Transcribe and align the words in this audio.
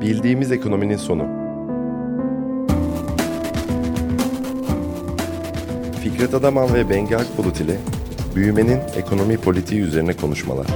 Bildiğimiz 0.00 0.52
ekonominin 0.52 0.96
sonu. 0.96 1.26
Fikret 6.02 6.34
Adaman 6.34 6.74
ve 6.74 6.90
Bengi 6.90 7.16
Akbulut 7.16 7.60
ile 7.60 7.78
büyümenin 8.36 8.80
ekonomi 8.96 9.36
politiği 9.36 9.80
üzerine 9.80 10.16
konuşmalar. 10.16 10.66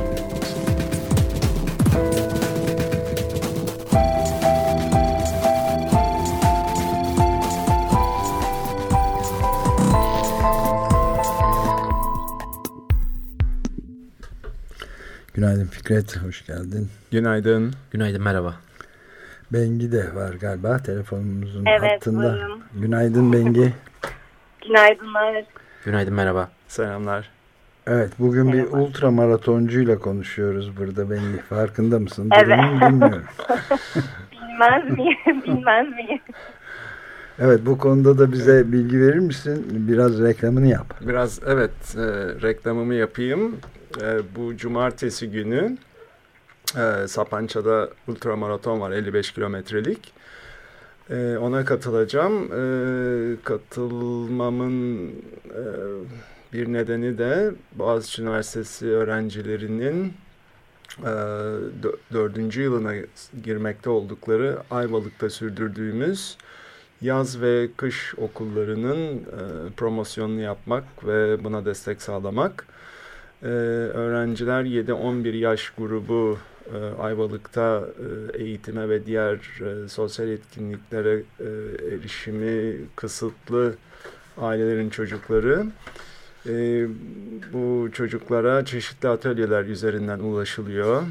Günaydın 15.35 15.67
Fikret, 15.67 16.17
hoş 16.17 16.47
geldin. 16.47 16.89
Günaydın. 17.11 17.75
Günaydın, 17.91 18.23
merhaba. 18.23 18.55
Bengi 19.53 19.93
de 19.93 20.15
var 20.15 20.35
galiba 20.35 20.79
telefonumuzun 20.79 21.65
evet, 21.67 21.93
hattında. 21.93 22.33
Buyurun. 22.33 22.63
Günaydın 22.75 23.33
Bengi. 23.33 23.73
Günaydınlar. 24.67 25.45
Günaydın, 25.85 26.15
merhaba. 26.15 26.49
Selamlar. 26.69 27.31
Evet, 27.87 28.13
bugün 28.19 28.47
Merhaba. 28.47 28.79
bir 28.79 28.83
ultra 28.83 29.11
maratoncuyla 29.11 29.99
konuşuyoruz 29.99 30.77
burada 30.77 31.11
Bengi. 31.11 31.39
Farkında 31.49 31.99
mısın? 31.99 32.31
Evet. 32.37 32.59
Durumu 32.59 32.81
bilmiyorum. 32.81 33.25
Bilmez 34.33 34.99
miyim? 34.99 35.43
Bilmez 35.45 35.89
miyim? 35.89 36.21
Evet, 37.39 37.61
bu 37.67 37.79
konuda 37.79 38.19
da 38.19 38.33
bize 38.33 38.73
bilgi 38.73 39.01
verir 39.01 39.19
misin? 39.19 39.67
Biraz 39.71 40.23
reklamını 40.23 40.67
yap. 40.67 40.95
Biraz 41.01 41.41
evet 41.47 41.97
e, 41.97 42.03
reklamımı 42.43 42.95
yapayım. 42.95 43.57
E, 44.03 44.19
bu 44.37 44.57
cumartesi 44.57 45.31
günü 45.31 45.77
e, 46.77 47.09
Sapanca'da 47.09 47.91
ultramaraton 48.09 48.81
var 48.81 48.91
55 48.91 49.33
kilometrelik. 49.33 50.13
E, 51.11 51.37
ona 51.41 51.65
katılacağım. 51.65 52.45
E, 52.45 53.37
katılmamın 53.45 55.09
e, 55.09 55.63
bir 56.53 56.73
nedeni 56.73 57.19
de 57.19 57.53
Boğaziçi 57.73 58.23
Üniversitesi 58.23 58.87
öğrencilerinin 58.87 60.13
e, 60.99 61.11
dö- 61.83 61.97
dördüncü 62.13 62.63
yılına 62.63 62.93
girmekte 63.45 63.91
oldukları 63.91 64.59
Ayvalık'ta 64.71 65.31
sürdürdüğümüz 65.31 66.37
yaz 67.01 67.41
ve 67.41 67.69
kış 67.77 68.15
okullarının 68.19 69.17
e, 69.17 69.21
promosyonunu 69.77 70.41
yapmak 70.41 70.85
ve 71.07 71.45
buna 71.45 71.65
destek 71.65 72.03
sağlamak. 72.03 72.67
E, 73.43 73.47
öğrenciler 73.47 74.65
7-11 74.65 75.37
yaş 75.37 75.71
grubu 75.79 76.39
Ayvalık'ta 76.99 77.89
e, 78.35 78.43
eğitime 78.43 78.89
ve 78.89 79.07
diğer 79.07 79.35
e, 79.35 79.89
sosyal 79.89 80.29
etkinliklere 80.29 81.23
e, 81.41 81.45
erişimi 81.95 82.77
kısıtlı 82.97 83.75
ailelerin 84.39 84.91
çocukları. 84.91 85.67
E, 86.49 86.87
bu 87.53 87.89
çocuklara 87.93 88.65
çeşitli 88.65 89.09
atölyeler 89.09 89.65
üzerinden 89.65 90.19
ulaşılıyor. 90.19 91.03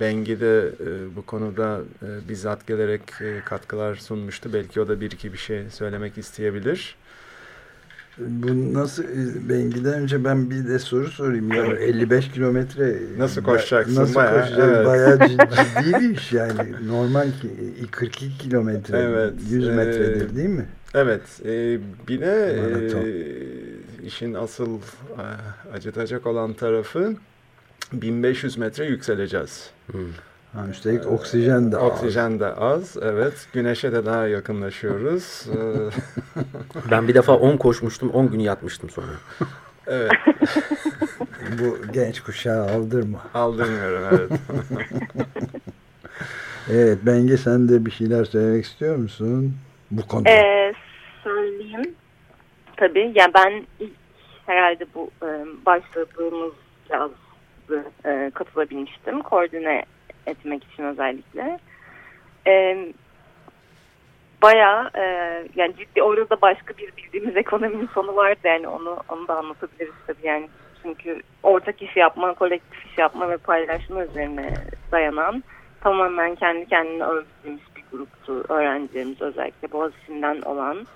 Bengi 0.00 0.40
de 0.40 0.72
e, 0.80 1.16
bu 1.16 1.26
konuda 1.26 1.80
e, 2.02 2.28
bizzat 2.28 2.66
gelerek 2.66 3.02
e, 3.20 3.40
katkılar 3.44 3.94
sunmuştu. 3.94 4.52
Belki 4.52 4.80
o 4.80 4.88
da 4.88 5.00
bir 5.00 5.10
iki 5.10 5.32
bir 5.32 5.38
şey 5.38 5.70
söylemek 5.70 6.18
isteyebilir. 6.18 6.96
Bu 8.18 8.74
nasıl 8.74 9.04
Bengi'den 9.48 9.92
önce 9.94 10.24
ben 10.24 10.50
bir 10.50 10.68
de 10.68 10.78
soru 10.78 11.06
sorayım. 11.08 11.52
Ya 11.52 11.64
55 11.66 12.30
kilometre 12.30 12.96
Nasıl 13.18 13.42
koşacaksın? 13.42 13.96
Nasıl 13.96 14.14
Bayağı, 14.14 14.40
koşacaksın? 14.40 14.74
evet. 14.74 14.86
Bayağı 14.86 15.18
ciddi, 15.28 15.38
bir 16.00 16.10
iş 16.16 16.32
yani. 16.32 16.88
Normal 16.88 17.26
ki 17.42 17.50
42 17.90 18.38
kilometre, 18.38 18.98
Evet, 18.98 19.32
100 19.50 19.68
e, 19.68 19.72
metredir 19.72 20.36
değil 20.36 20.48
mi? 20.48 20.66
Evet, 20.94 21.22
e, 21.44 21.78
bir 22.08 22.20
de 22.20 22.60
Maraton. 22.62 23.00
e, 23.00 23.12
işin 24.06 24.34
asıl 24.34 24.76
e, 24.76 25.24
acıtacak 25.74 26.26
olan 26.26 26.52
tarafı 26.52 27.14
1500 27.92 28.58
metre 28.58 28.84
yükseleceğiz. 28.86 29.70
Hmm. 29.92 30.00
Ha, 30.56 30.66
üstelik 30.70 31.06
oksijen 31.06 31.72
de 31.72 31.76
az. 31.76 31.82
Oksijen 31.82 32.40
de 32.40 32.46
az, 32.46 32.96
evet. 33.02 33.48
Güneşe 33.52 33.92
de 33.92 34.06
daha 34.06 34.26
yakınlaşıyoruz. 34.26 35.46
E, 36.36 36.90
Ben 36.90 37.08
bir 37.08 37.14
defa 37.14 37.32
10 37.36 37.56
koşmuştum, 37.56 38.10
10 38.10 38.30
gün 38.30 38.38
yatmıştım 38.38 38.90
sonra. 38.90 39.06
evet, 39.86 40.10
Bu 41.58 41.92
genç 41.92 42.20
kuşağı 42.20 42.62
aldırma. 42.70 43.18
aldırmıyorum, 43.34 44.02
evet. 44.12 44.40
Evet 46.70 46.98
Bengi 47.06 47.38
sen 47.38 47.68
de 47.68 47.86
bir 47.86 47.90
şeyler 47.90 48.24
söylemek 48.24 48.64
istiyor 48.64 48.96
musun? 48.96 49.54
Bu 49.90 50.06
konuda. 50.08 50.30
Ee, 50.30 50.72
söyleyeyim. 51.24 51.94
Tabii. 52.76 53.12
Yani 53.14 53.34
ben 53.34 53.66
ilk 53.80 53.92
herhalde 54.46 54.86
bu 54.94 55.10
e, 55.22 55.28
başladığımız 55.66 56.52
yazdı 56.90 57.84
e, 58.04 58.30
katılabilmiştim. 58.34 59.22
Koordine 59.22 59.84
etmek 60.26 60.64
için 60.64 60.82
özellikle. 60.82 61.58
E, 62.46 62.86
bayağı 64.42 64.90
e, 64.94 65.02
yani 65.56 65.76
ciddi 65.78 66.02
orada 66.02 66.30
da 66.30 66.40
başka 66.42 66.76
bir 66.76 66.92
bildiğimiz 66.96 67.36
ekonominin 67.36 67.88
sonu 67.94 68.16
vardı 68.16 68.40
yani 68.44 68.68
onu 68.68 68.98
onu 69.08 69.28
da 69.28 69.38
anlatabiliriz 69.38 69.94
tabii 70.06 70.26
yani 70.26 70.48
çünkü 70.82 71.22
ortak 71.42 71.82
iş 71.82 71.96
yapma, 71.96 72.34
kolektif 72.34 72.86
iş 72.86 72.98
yapma 72.98 73.30
ve 73.30 73.36
paylaşma 73.36 74.04
üzerine 74.04 74.54
dayanan 74.92 75.42
tamamen 75.80 76.34
kendi 76.34 76.66
kendine 76.66 77.04
örgütlemiş 77.04 77.62
bir 77.76 77.84
gruptu 77.92 78.44
öğrencilerimiz 78.54 79.22
özellikle 79.22 79.72
Boğaziçi'nden 79.72 80.40
olan 80.42 80.86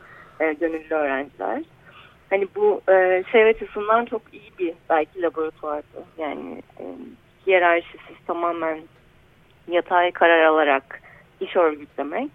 e, 0.41 0.53
gönüllü 0.53 0.95
öğrenciler. 0.95 1.63
Hani 2.31 2.49
bu 2.57 2.81
e, 2.89 3.25
şey 3.33 3.45
açısından 3.45 4.05
çok 4.05 4.23
iyi 4.33 4.53
bir 4.59 4.75
belki 4.91 5.23
laboratuvardı. 5.23 6.05
Yani 6.19 6.63
e, 6.81 6.85
hiyerarşisiz 7.47 8.17
tamamen 8.27 8.81
yatay 9.71 10.11
karar 10.11 10.43
alarak 10.43 11.01
iş 11.41 11.57
örgütlemek 11.57 12.31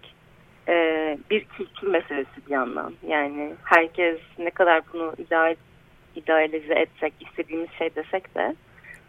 e, 0.68 1.18
bir 1.30 1.44
kültür 1.44 1.88
meselesi 1.88 2.46
bir 2.46 2.52
yandan. 2.52 2.92
Yani 3.06 3.54
herkes 3.64 4.18
ne 4.38 4.50
kadar 4.50 4.82
bunu 4.92 5.12
ideal, 5.18 5.54
idealize 6.16 6.74
etsek, 6.74 7.12
istediğimiz 7.20 7.70
şey 7.78 7.94
desek 7.94 8.34
de 8.34 8.54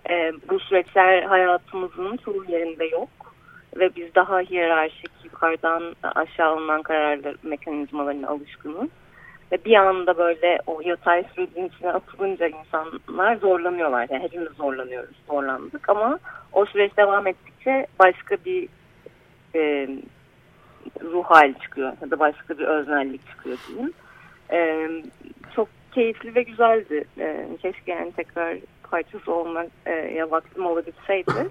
e, 0.10 0.32
bu 0.50 0.60
süreçler 0.60 1.24
hayatımızın 1.24 2.18
çoğu 2.18 2.46
yerinde 2.48 2.86
yok. 2.86 3.10
Ve 3.76 3.96
biz 3.96 4.16
daha 4.16 4.40
hiyerarşik, 4.40 5.12
yukarıdan 5.24 5.96
aşağı 6.04 6.48
alınan 6.48 6.82
kararlar 6.82 7.36
mekanizmalarına 7.44 8.28
alışkınız. 8.28 8.90
Ve 9.52 9.58
bir 9.66 9.76
anda 9.76 10.18
böyle 10.18 10.60
o 10.68 10.82
yatay 10.86 11.24
sürecin 11.36 11.66
içine 11.68 11.92
atılınca 11.92 12.48
insanlar 12.48 13.36
zorlanıyorlar. 13.36 14.08
Yani 14.12 14.24
hepimiz 14.24 14.50
zorlanıyoruz, 14.52 15.16
zorlandık 15.28 15.90
ama 15.90 16.20
o 16.54 16.66
süreç 16.66 16.98
devam 16.98 17.28
ettikçe 17.28 17.88
başka 18.00 18.38
bir 18.46 18.68
e, 19.56 19.88
ruh 21.04 21.24
hali 21.26 21.60
çıkıyor 21.60 21.94
ya 22.02 22.12
da 22.12 22.20
başka 22.20 22.58
bir 22.58 22.64
öznellik 22.66 23.28
çıkıyor 23.28 23.58
diyeyim. 23.68 23.94
E, 24.52 24.90
çok 25.56 25.68
keyifli 25.92 26.36
ve 26.36 26.44
güzeldi. 26.44 27.04
E, 27.20 27.48
keşke 27.62 27.92
yani 27.92 28.12
tekrar 28.12 28.58
parçası 28.92 29.34
olmak 29.34 29.68
e, 29.86 30.26
vaktim 30.32 30.66
olabilseydi. 30.66 31.50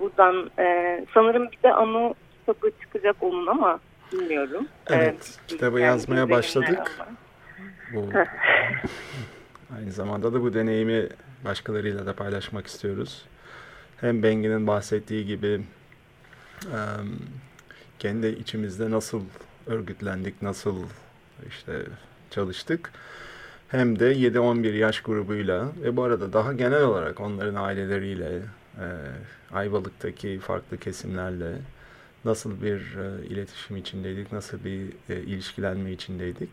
Buradan 0.00 0.50
e, 0.58 1.04
sanırım 1.14 1.48
bir 1.52 1.62
de 1.62 1.72
anı 1.72 2.14
kitabı 2.40 2.70
çıkacak 2.80 3.16
onun 3.20 3.46
ama 3.46 3.80
bilmiyorum. 4.12 4.68
Evet, 4.90 5.38
E, 5.44 5.46
kitabı 5.46 5.80
yani 5.80 5.86
yazmaya 5.86 6.30
başladık. 6.30 6.96
ama. 7.00 7.10
Bu, 7.94 8.08
aynı 9.76 9.92
zamanda 9.92 10.34
da 10.34 10.42
bu 10.42 10.54
deneyimi 10.54 11.08
başkalarıyla 11.44 12.06
da 12.06 12.12
paylaşmak 12.12 12.66
istiyoruz. 12.66 13.24
Hem 13.96 14.22
Bengi'nin 14.22 14.66
bahsettiği 14.66 15.26
gibi 15.26 15.60
kendi 17.98 18.26
içimizde 18.26 18.90
nasıl 18.90 19.22
örgütlendik, 19.66 20.42
nasıl 20.42 20.76
işte 21.48 21.82
çalıştık. 22.30 22.92
Hem 23.68 23.98
de 23.98 24.12
7-11 24.12 24.76
yaş 24.76 25.00
grubuyla 25.00 25.68
ve 25.82 25.96
bu 25.96 26.02
arada 26.02 26.32
daha 26.32 26.52
genel 26.52 26.82
olarak 26.82 27.20
onların 27.20 27.54
aileleriyle, 27.54 28.42
e, 28.78 28.86
Ayvalık'taki 29.52 30.38
farklı 30.38 30.78
kesimlerle 30.78 31.52
nasıl 32.24 32.62
bir 32.62 32.96
e, 32.96 33.26
iletişim 33.26 33.76
içindeydik, 33.76 34.32
nasıl 34.32 34.64
bir 34.64 34.92
e, 35.08 35.20
ilişkilenme 35.20 35.92
içindeydik. 35.92 36.50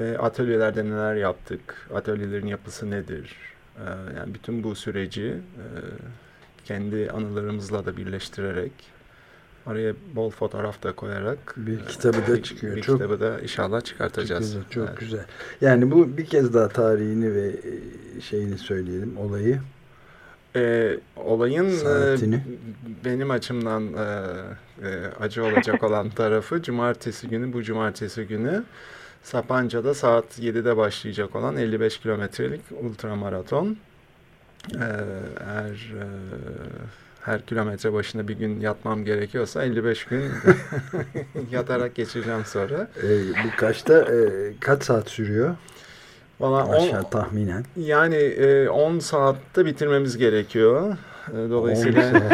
E, 0.00 0.16
atölyelerde 0.16 0.84
neler 0.84 1.14
yaptık, 1.14 1.88
atölyelerin 1.94 2.46
yapısı 2.46 2.90
nedir? 2.90 3.36
E, 3.76 3.84
yani 4.18 4.34
bütün 4.34 4.64
bu 4.64 4.74
süreci 4.74 5.26
e, 5.26 5.66
kendi 6.64 7.10
anılarımızla 7.10 7.86
da 7.86 7.96
birleştirerek 7.96 8.72
Oraya 9.68 9.94
bol 10.14 10.30
fotoğraf 10.30 10.82
da 10.82 10.92
koyarak 10.92 11.54
Bir 11.56 11.86
kitabı 11.86 12.26
da 12.32 12.42
çıkıyor. 12.42 12.76
Bir 12.76 12.82
Çok- 12.82 12.98
kitabı 12.98 13.20
da 13.20 13.40
inşallah 13.40 13.80
çıkartacağız. 13.80 14.52
Çok, 14.52 14.62
güzel, 14.68 14.70
çok 14.70 14.88
Evet. 14.88 15.00
güzel. 15.00 15.24
Yani 15.60 15.90
bu 15.90 16.16
bir 16.16 16.26
kez 16.26 16.54
daha 16.54 16.68
tarihini 16.68 17.34
ve 17.34 17.46
e, 17.48 18.20
şeyini 18.20 18.58
söyleyelim, 18.58 19.16
olayı. 19.18 19.60
E, 20.56 20.94
olayın 21.16 21.70
Saatini. 21.70 22.34
e, 22.34 22.40
benim 23.04 23.30
açımdan 23.30 23.82
e, 23.92 23.98
e, 24.88 25.06
acı 25.20 25.44
olacak 25.44 25.82
olan 25.82 26.10
tarafı 26.10 26.62
cumartesi 26.62 27.28
günü 27.28 27.52
bu 27.52 27.62
cumartesi 27.62 28.24
günü 28.26 28.64
Sapanca'da 29.22 29.94
saat 29.94 30.38
7'de 30.38 30.76
başlayacak 30.76 31.36
olan 31.36 31.56
55 31.56 31.98
kilometrelik 32.00 32.60
ultramaraton. 32.82 33.76
E, 34.74 34.78
eğer 35.46 35.92
e, 36.00 36.06
her 37.24 37.46
kilometre 37.46 37.92
başına 37.92 38.28
bir 38.28 38.34
gün 38.34 38.60
yatmam 38.60 39.04
gerekiyorsa 39.04 39.64
55 39.64 40.04
gün 40.04 40.22
yatarak 41.50 41.94
geçireceğim 41.94 42.44
sonra. 42.44 42.88
E, 43.02 43.08
bu 43.44 43.56
kaçta 43.56 43.98
e, 43.98 44.28
kaç 44.60 44.82
saat 44.82 45.08
sürüyor? 45.10 45.54
Valla 46.40 46.66
on- 46.66 47.10
tahminen. 47.10 47.64
yani 47.76 48.16
e, 48.16 48.68
10 48.68 48.98
saatte 48.98 49.66
bitirmemiz 49.66 50.16
gerekiyor. 50.18 50.96
E, 51.32 51.50
Dolayısıyla. 51.50 52.02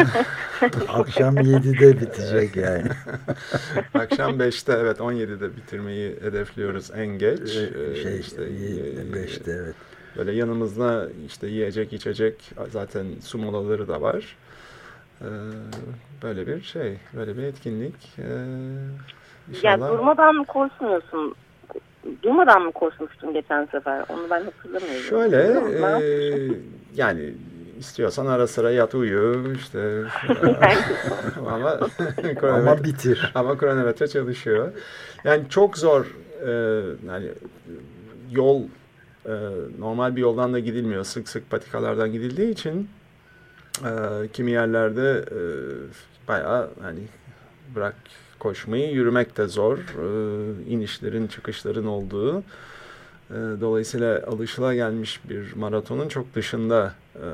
Akşam 0.87 1.35
7'de 1.37 2.01
bitecek 2.01 2.55
yani. 2.55 2.87
akşam 3.93 4.31
5'te 4.39 4.73
evet 4.73 4.99
17'de 4.99 5.55
bitirmeyi 5.57 6.15
hedefliyoruz 6.21 6.91
en 6.95 7.07
geç. 7.07 7.55
E, 7.55 7.91
E, 7.91 7.95
şey 8.03 8.19
işte, 8.19 8.43
e, 8.43 8.47
5'te 9.17 9.51
evet. 9.51 9.75
Böyle 10.17 10.31
yanımızda 10.31 11.07
işte 11.27 11.47
yiyecek 11.47 11.93
içecek 11.93 12.51
zaten 12.71 13.05
su 13.23 13.37
molaları 13.37 13.87
da 13.87 14.01
var. 14.01 14.37
E, 15.21 15.27
böyle 16.23 16.47
bir 16.47 16.61
şey, 16.61 16.97
böyle 17.17 17.37
bir 17.37 17.43
etkinlik. 17.43 17.95
E, 18.17 18.21
Yani 18.23 19.51
inşallah. 19.51 19.89
durmadan 19.91 20.35
mı 20.35 20.45
koşmuyorsun? 20.45 21.35
Durmadan 22.23 22.61
mı 22.61 22.71
koşmuştun 22.71 23.33
geçen 23.33 23.65
sefer? 23.65 24.05
Onu 24.09 24.29
ben 24.29 24.43
hatırlamıyorum. 24.43 25.01
Şöyle 25.09 25.37
e, 25.37 26.51
yani 26.95 27.33
istiyorsan 27.79 28.25
ara 28.25 28.47
sıra 28.47 28.71
yat 28.71 28.95
uyu 28.95 29.53
işte 29.55 30.01
ama 31.47 31.79
Ama 32.43 32.83
bitir. 32.83 33.31
ama 33.35 33.57
kronometre 33.57 34.07
çalışıyor. 34.07 34.71
Yani 35.23 35.43
çok 35.49 35.77
zor 35.77 36.05
e, 36.47 36.51
yani 37.07 37.31
yol 38.31 38.61
e, 39.25 39.33
normal 39.79 40.15
bir 40.15 40.21
yoldan 40.21 40.53
da 40.53 40.59
gidilmiyor. 40.59 41.03
Sık 41.03 41.29
sık 41.29 41.49
patikalardan 41.49 42.11
gidildiği 42.11 42.51
için 42.51 42.89
e, 43.85 43.89
kimi 44.33 44.51
yerlerde 44.51 45.25
e, 45.31 45.39
bayağı 46.27 46.69
hani 46.81 46.99
bırak 47.75 47.95
koşmayı 48.39 48.91
yürümek 48.91 49.37
de 49.37 49.47
zor. 49.47 49.77
E, 49.77 50.05
inişlerin 50.69 51.27
çıkışların 51.27 51.85
olduğu. 51.85 52.43
E, 53.31 53.33
Dolayısıyla 53.61 54.21
alışılagelmiş 54.27 55.29
bir 55.29 55.55
maratonun 55.55 56.07
çok 56.07 56.35
dışında 56.35 56.93
e, 57.15 57.27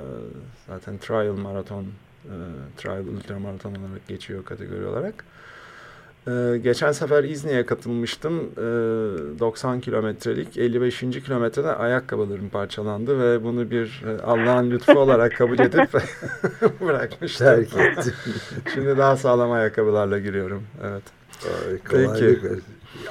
zaten 0.68 0.98
trial 0.98 1.34
maraton, 1.34 1.84
e, 2.26 2.36
trial 2.78 3.08
ultramaraton 3.08 3.70
olarak 3.72 4.08
geçiyor 4.08 4.46
kategori 4.46 4.86
olarak. 4.86 5.26
E, 6.28 6.58
Geçen 6.64 6.92
sefer 6.92 7.24
İzni'ye 7.24 7.66
katılmıştım. 7.66 8.40
E, 8.58 8.62
90 9.40 9.80
kilometrelik 9.80 10.58
55. 10.58 11.00
kilometrede 11.00 11.76
ayakkabılarım 11.76 12.50
parçalandı 12.50 13.20
ve 13.20 13.44
bunu 13.44 13.72
bir 13.72 14.04
e, 14.08 14.22
Allah'ın 14.22 14.72
lütfu 14.72 15.00
olarak 15.00 15.36
kabul 15.38 15.60
edip 15.60 15.90
bırakmıştım. 16.82 17.48
Terk 17.48 17.74
ettim. 17.78 18.14
Şimdi 18.74 18.98
daha 18.98 19.18
sağlam 19.18 19.52
ayakkabılarla 19.52 20.20
giriyorum. 20.20 20.64
Evet. 20.84 21.04
Versin. 21.94 22.64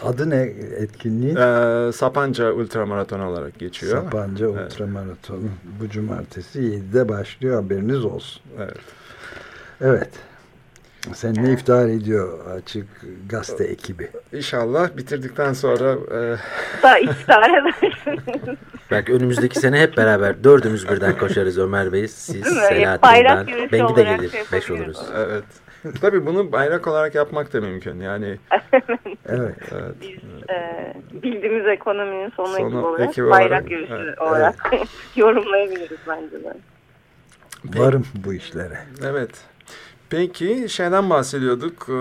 Adı 0.02 0.30
ne 0.30 0.40
etkinliğin? 0.76 1.36
E, 1.36 1.92
Sapanca 1.92 2.52
ultramaraton 2.52 3.20
olarak 3.20 3.58
geçiyor. 3.58 4.02
Sapanca 4.02 4.46
Evet. 4.46 4.72
Ultramaratonu. 4.72 5.48
Bu 5.80 5.88
cumartesi 5.88 6.58
7'de 6.60 7.08
başlıyor 7.08 7.62
haberiniz 7.62 8.04
olsun. 8.04 8.42
Evet. 8.58 8.76
Evet. 9.80 10.10
Sen 11.14 11.34
ne 11.44 11.52
iftihar 11.52 11.88
ediyor 11.88 12.46
Açık 12.56 12.86
Gazete 13.28 13.64
ekibi? 13.64 14.10
İnşallah 14.32 14.96
bitirdikten 14.96 15.52
sonra 15.52 15.90
e, 15.92 16.36
Daha 16.82 16.98
iftihar 16.98 17.50
edersiniz. 17.50 18.56
Belki 18.90 19.12
önümüzdeki 19.12 19.58
sene 19.58 19.80
hep 19.80 19.96
beraber 19.96 20.44
dördümüz 20.44 20.88
birden 20.88 21.18
koşarız 21.18 21.58
Ömer 21.58 21.92
Bey. 21.92 22.08
Siz? 22.08 22.46
Selahattin, 22.46 23.24
ben. 23.24 23.46
Bengi 23.72 23.96
de 23.96 24.02
gelir. 24.02 24.32
Beş 24.52 24.70
oluruz. 24.70 24.98
evet. 25.16 25.44
Tabii 26.00 26.26
bunu 26.26 26.52
bayrak 26.52 26.86
olarak 26.86 27.14
yapmak 27.14 27.52
da 27.52 27.60
mümkün. 27.60 28.00
Yani 28.00 28.38
Evet. 29.28 29.56
evet. 29.72 29.94
Biz 30.00 30.18
e, 30.50 30.94
bildiğimiz 31.22 31.66
ekonominin 31.66 32.30
sonu, 32.30 32.46
Sonu 32.46 32.66
ekibi 32.66 32.76
olarak 32.76 33.08
ekibi 33.08 33.30
bayrak 33.30 33.50
olarak, 33.50 33.70
yürüyüşü 33.70 33.94
evet. 33.94 34.18
olarak 34.20 34.72
yorumlayabiliriz 35.16 35.98
bence 36.08 36.44
de. 36.44 36.54
Peki. 37.62 37.80
Varım 37.80 38.06
bu 38.24 38.34
işlere. 38.34 38.78
Evet. 39.04 39.30
Peki 40.10 40.66
şeyden 40.68 41.10
bahsediyorduk. 41.10 41.88
Ee, 41.88 41.94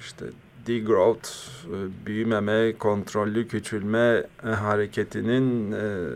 işte 0.00 0.24
degrowth, 0.66 1.28
e, 1.66 2.06
büyümeme, 2.06 2.72
kontrollü 2.78 3.48
küçülme 3.48 4.22
e, 4.44 4.48
hareketinin 4.48 5.72
e, 5.72 6.08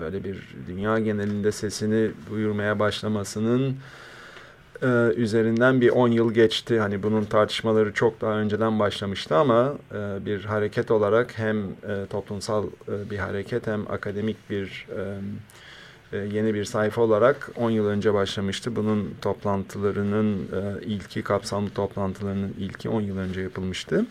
böyle 0.00 0.24
bir 0.24 0.54
dünya 0.68 0.98
genelinde 0.98 1.52
sesini 1.52 2.10
duyurmaya 2.30 2.78
başlamasının 2.78 3.76
e, 4.84 5.14
üzerinden 5.16 5.80
bir 5.80 5.90
10 5.90 6.08
yıl 6.08 6.34
geçti. 6.34 6.80
Hani 6.80 7.02
bunun 7.02 7.24
tartışmaları 7.24 7.92
çok 7.92 8.20
daha 8.20 8.32
önceden 8.32 8.78
başlamıştı 8.78 9.36
ama 9.36 9.74
e, 9.92 10.26
bir 10.26 10.44
hareket 10.44 10.90
olarak 10.90 11.38
hem 11.38 11.58
e, 11.62 12.06
toplumsal 12.10 12.64
e, 12.64 13.10
bir 13.10 13.18
hareket 13.18 13.66
hem 13.66 13.90
akademik 13.90 14.50
bir 14.50 14.86
e, 14.96 16.16
e, 16.16 16.18
yeni 16.18 16.54
bir 16.54 16.64
sayfa 16.64 17.02
olarak 17.02 17.50
10 17.56 17.70
yıl 17.70 17.86
önce 17.86 18.14
başlamıştı. 18.14 18.76
Bunun 18.76 19.14
toplantılarının 19.22 20.38
e, 20.38 20.84
ilki, 20.84 21.22
kapsamlı 21.22 21.70
toplantılarının 21.70 22.54
ilki 22.58 22.88
10 22.88 23.00
yıl 23.00 23.18
önce 23.18 23.40
yapılmıştı. 23.40 24.06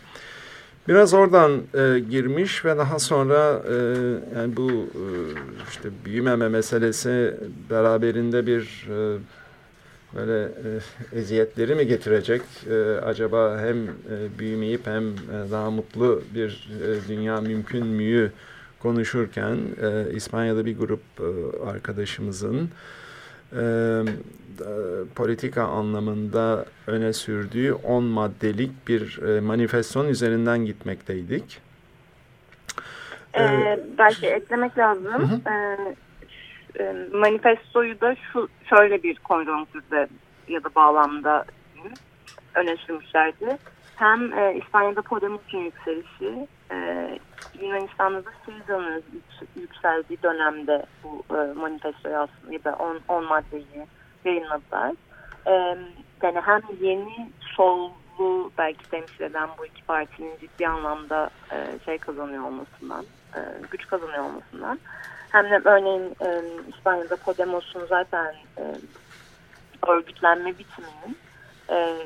Biraz 0.88 1.14
oradan 1.14 1.62
e, 1.74 1.98
girmiş 2.10 2.64
ve 2.64 2.78
daha 2.78 2.98
sonra 2.98 3.62
e, 3.68 3.74
yani 4.38 4.56
bu 4.56 4.70
e, 4.70 5.04
işte 5.70 5.88
büyümeme 6.04 6.48
meselesi 6.48 7.34
beraberinde 7.70 8.46
bir 8.46 8.88
e, 8.90 9.18
böyle 10.16 10.44
e, 10.44 11.18
eziyetleri 11.18 11.74
mi 11.74 11.86
getirecek? 11.86 12.42
E, 12.70 12.74
acaba 13.04 13.60
hem 13.60 13.84
e, 13.84 14.38
büyümeyip 14.38 14.86
hem 14.86 15.08
e, 15.08 15.50
daha 15.50 15.70
mutlu 15.70 16.22
bir 16.34 16.68
e, 16.82 17.08
dünya 17.08 17.40
mümkün 17.40 17.86
müyü 17.86 18.32
konuşurken 18.78 19.56
e, 19.82 20.14
İspanya'da 20.14 20.66
bir 20.66 20.78
grup 20.78 21.02
e, 21.20 21.26
arkadaşımızın 21.66 22.70
e, 23.52 23.60
e, 23.60 24.72
politika 25.14 25.62
anlamında 25.62 26.66
öne 26.86 27.12
sürdüğü 27.12 27.72
10 27.72 28.04
maddelik 28.04 28.88
bir 28.88 29.22
e, 29.22 29.40
manifeston 29.40 30.08
üzerinden 30.08 30.66
gitmekteydik. 30.66 31.60
Ee, 33.38 33.80
belki 33.98 34.26
eklemek 34.26 34.78
lazım. 34.78 35.42
Ee, 35.46 35.94
e, 36.80 36.94
manifestoyu 37.12 38.00
da 38.00 38.16
şu 38.32 38.48
şöyle 38.68 39.02
bir 39.02 39.16
konjonktürde 39.16 40.08
ya 40.48 40.64
da 40.64 40.74
bağlamda 40.74 41.44
öne 42.54 42.76
sürmüşlerdi. 42.76 43.58
Hem 43.96 44.32
e, 44.38 44.54
İspanya'da 44.54 45.02
Podemos'un 45.02 45.58
yükselişi, 45.58 46.48
e, 46.70 47.08
Yunanistan'da 47.60 48.24
da 48.24 48.30
Syriza'nın 48.46 49.02
yük- 49.12 49.56
yükseldiği 49.56 50.22
dönemde 50.22 50.86
bu 51.02 51.34
e, 51.34 51.52
manifestoyu 51.52 52.16
aslında 52.16 52.52
ya 52.52 52.64
da 52.64 52.76
10 53.08 53.24
maddeyi 53.24 53.86
yayınladılar. 54.24 54.92
E, 55.46 55.52
yani 56.22 56.40
hem 56.40 56.60
yeni 56.80 57.30
sollu 57.56 58.50
belki 58.58 58.90
temsil 58.90 59.20
eden 59.20 59.48
bu 59.58 59.66
iki 59.66 59.84
partinin 59.84 60.38
ciddi 60.40 60.68
anlamda 60.68 61.30
e, 61.52 61.78
şey 61.84 61.98
kazanıyor 61.98 62.44
olmasından, 62.44 63.04
e, 63.36 63.40
güç 63.70 63.86
kazanıyor 63.86 64.24
olmasından 64.24 64.78
hem 65.34 65.50
de 65.50 65.68
örneğin 65.68 66.16
e, 66.20 66.42
İspanya'da 66.68 67.16
Podemos'un 67.16 67.86
zaten 67.86 68.34
e, 68.58 68.62
örgütlenme 69.88 70.58
biçiminin 70.58 71.18
e, 71.70 71.96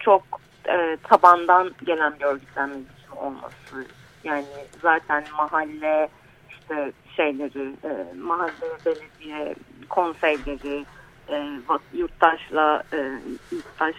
çok 0.00 0.22
e, 0.68 0.96
tabandan 1.02 1.70
gelen 1.84 2.18
bir 2.18 2.24
örgütlenme 2.24 2.74
biçimi 2.74 3.20
olması. 3.20 3.86
Yani 4.24 4.44
zaten 4.82 5.24
mahalle 5.36 6.08
işte 6.50 6.92
şeyleri, 7.16 7.72
e, 7.84 8.16
mahalle 8.18 8.52
belediye 8.86 9.54
konseyleri, 9.88 10.84
e, 11.28 11.46
yurttaşla 11.92 12.82
e, 12.92 13.12
yurttaş 13.52 13.96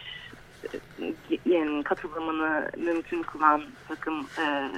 yani 1.45 1.83
katılımını 1.83 2.69
mümkün 2.77 3.21
kılan 3.21 3.63
takım 3.87 4.27
e, 4.37 4.69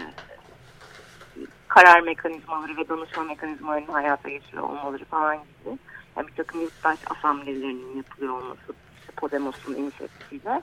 karar 1.72 2.02
mekanizmaları 2.02 2.78
ve 2.78 2.90
danışma 2.90 3.24
mekanizmalarının 3.24 3.92
hayata 3.92 4.30
geçiriyor 4.30 4.64
olmaları 4.64 5.06
falan 5.06 5.36
gibi. 5.36 5.78
Yani 6.18 6.28
bir 6.28 6.36
takım 6.36 6.62
yurttaş 6.62 7.00
asamblelerinin 7.10 7.98
yapılıyor 7.98 8.34
olması 8.34 8.74
işte 9.00 9.12
Podemos'un 9.18 9.76
inisiyatifiyle. 9.76 10.62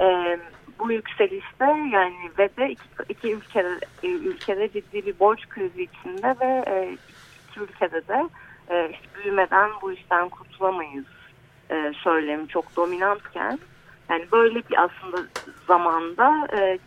Ee, 0.00 0.38
bu 0.78 0.92
yükselişte 0.92 1.64
yani 1.92 2.30
ve 2.38 2.48
de 2.56 2.70
iki, 2.70 2.82
iki 3.08 3.34
ülkede, 3.34 3.78
ülkede 4.02 4.68
ciddi 4.72 5.06
bir 5.06 5.18
borç 5.18 5.48
krizi 5.48 5.82
içinde 5.82 6.36
ve 6.40 6.64
e, 6.66 6.96
iki 7.50 7.60
ülkede 7.60 8.08
de 8.08 8.28
e, 8.70 8.90
işte 8.90 9.04
büyümeden 9.14 9.70
bu 9.82 9.92
işten 9.92 10.28
kurtulamayız 10.28 11.06
e, 11.70 11.92
söylemi 12.04 12.48
çok 12.48 12.76
dominantken 12.76 13.58
yani 14.08 14.26
böyle 14.32 14.54
bir 14.54 14.82
aslında 14.82 15.26
zamanda 15.66 16.48
e, 16.56 16.78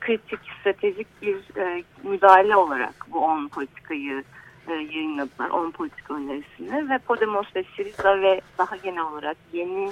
kritik 0.00 0.40
stratejik 0.60 1.22
bir 1.22 1.36
e, 1.56 1.82
müdahale 2.02 2.56
olarak 2.56 2.94
bu 3.12 3.18
10 3.18 3.48
politikayı 3.48 4.24
e, 4.68 4.72
yayınladılar. 4.72 5.50
10 5.50 5.70
politika 5.70 6.14
önerisini 6.14 6.90
ve 6.90 6.98
Podemos 6.98 7.56
ve 7.56 7.64
Syriza 7.76 8.20
ve 8.20 8.40
daha 8.58 8.76
genel 8.76 9.02
olarak 9.02 9.36
yeni 9.52 9.90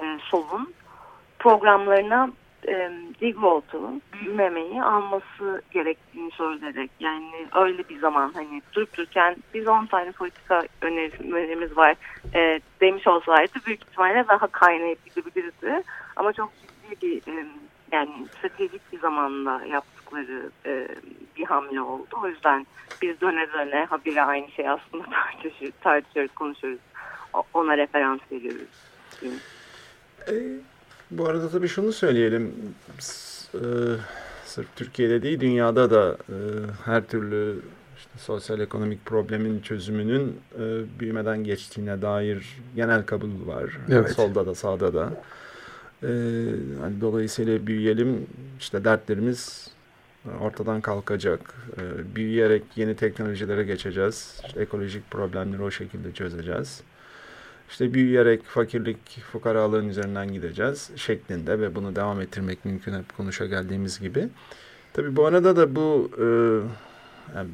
e, 0.00 0.18
solun 0.30 0.74
programlarına 1.38 2.30
e, 2.68 2.90
degrowth'u, 3.20 4.00
büyümemeyi 4.12 4.82
alması 4.82 5.62
gerektiğini 5.70 6.30
söyleyerek 6.30 6.90
yani 7.00 7.46
öyle 7.54 7.88
bir 7.88 7.98
zaman 7.98 8.32
hani 8.34 8.62
durup 8.72 8.96
dururken 8.96 9.36
biz 9.54 9.68
10 9.68 9.86
tane 9.86 10.12
politika 10.12 10.62
önerimiz 10.82 11.76
var 11.76 11.96
e, 12.34 12.60
demiş 12.80 13.06
olsaydı 13.06 13.52
büyük 13.66 13.82
ihtimalle 13.82 14.24
daha 14.28 14.46
kaynayıp 14.46 15.04
gidebilirdi. 15.04 15.82
Ama 16.16 16.32
çok 16.32 16.52
ciddi 16.60 17.02
bir 17.02 17.32
e, 17.32 17.46
yani 17.92 18.26
stratejik 18.38 18.92
bir 18.92 19.00
zamanda 19.00 19.64
yaptıkları 19.66 20.50
e, 20.66 20.88
bir 21.36 21.44
hamle 21.44 21.80
oldu. 21.80 22.16
O 22.22 22.28
yüzden 22.28 22.66
biz 23.02 23.20
döne 23.20 23.52
döne 23.52 23.84
habire 23.84 24.22
aynı 24.22 24.50
şey 24.50 24.68
aslında 24.68 25.04
tartışıyoruz, 25.10 25.78
tartışıyoruz 25.80 26.34
konuşuyoruz. 26.34 26.80
Ona 27.54 27.76
referans 27.76 28.20
veriyoruz. 28.32 28.68
E, 30.28 30.34
bu 31.10 31.26
arada 31.26 31.50
tabii 31.50 31.68
şunu 31.68 31.92
söyleyelim. 31.92 32.74
E, 33.54 33.60
sırf 34.44 34.76
Türkiye'de 34.76 35.22
değil 35.22 35.40
dünyada 35.40 35.90
da 35.90 36.16
e, 36.28 36.36
her 36.84 37.04
türlü 37.06 37.60
işte 37.98 38.18
sosyal 38.18 38.60
ekonomik 38.60 39.06
problemin 39.06 39.60
çözümünün 39.60 40.40
e, 40.54 40.60
büyümeden 41.00 41.44
geçtiğine 41.44 42.02
dair 42.02 42.58
genel 42.76 43.06
kabul 43.06 43.46
var. 43.46 43.78
Evet. 43.90 44.10
Solda 44.10 44.46
da 44.46 44.54
sağda 44.54 44.94
da. 44.94 45.12
E, 46.02 46.08
hani 46.80 47.00
dolayısıyla 47.00 47.66
büyüyelim 47.66 48.26
işte 48.58 48.84
dertlerimiz 48.84 49.70
ortadan 50.40 50.80
kalkacak. 50.80 51.54
E, 51.76 52.14
büyüyerek 52.14 52.62
yeni 52.76 52.96
teknolojilere 52.96 53.64
geçeceğiz. 53.64 54.40
İşte 54.46 54.60
ekolojik 54.60 55.10
problemleri 55.10 55.62
o 55.62 55.70
şekilde 55.70 56.12
çözeceğiz. 56.12 56.82
İşte 57.70 57.94
büyüyerek 57.94 58.44
fakirlik, 58.44 59.20
fukaralığın 59.32 59.88
üzerinden 59.88 60.32
gideceğiz 60.32 60.90
şeklinde 60.96 61.60
ve 61.60 61.74
bunu 61.74 61.96
devam 61.96 62.20
ettirmek 62.20 62.64
mümkün 62.64 62.94
hep 62.94 63.16
konuşa 63.16 63.46
geldiğimiz 63.46 64.00
gibi. 64.00 64.28
Tabii 64.92 65.16
bu 65.16 65.26
arada 65.26 65.56
da 65.56 65.76
bu 65.76 66.10
e, 66.18 66.26
yani 67.36 67.48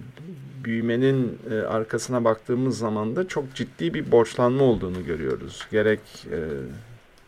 büyümenin 0.64 1.38
e, 1.50 1.54
arkasına 1.54 2.24
baktığımız 2.24 2.78
zaman 2.78 3.16
da 3.16 3.28
çok 3.28 3.54
ciddi 3.54 3.94
bir 3.94 4.12
borçlanma 4.12 4.64
olduğunu 4.64 5.04
görüyoruz. 5.04 5.66
Gerek 5.70 6.00
e, 6.30 6.38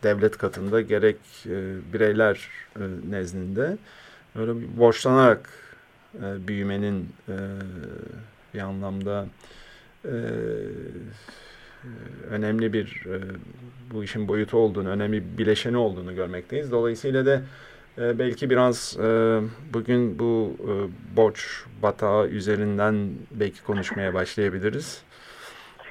devlet 0.03 0.39
katında 0.39 0.81
gerek 0.81 1.17
e, 1.47 1.77
bireyler 1.93 2.49
e, 2.77 2.83
nezdinde 3.11 3.79
öyle 4.35 4.61
bir 4.61 4.79
borçlanarak 4.79 5.51
e, 6.15 6.49
büyümenin 6.49 7.09
e, 7.29 7.37
bir 8.55 8.61
anlamda 8.61 9.27
e, 10.05 10.15
önemli 12.31 12.73
bir 12.73 13.05
e, 13.07 13.21
bu 13.93 14.05
işin 14.05 14.29
boyutu 14.29 14.59
olduğunu, 14.59 14.89
önemli 14.89 15.23
bir 15.23 15.39
bileşeni 15.39 15.77
olduğunu 15.77 16.15
görmekteyiz. 16.15 16.71
Dolayısıyla 16.71 17.27
da 17.27 17.43
e, 17.99 18.19
belki 18.19 18.51
biraz 18.51 18.97
e, 19.01 19.41
bugün 19.73 20.19
bu 20.19 20.57
e, 20.61 20.73
borç 21.17 21.65
batağı 21.83 22.29
üzerinden 22.29 23.11
belki 23.31 23.63
konuşmaya 23.63 24.15
başlayabiliriz. 24.15 25.03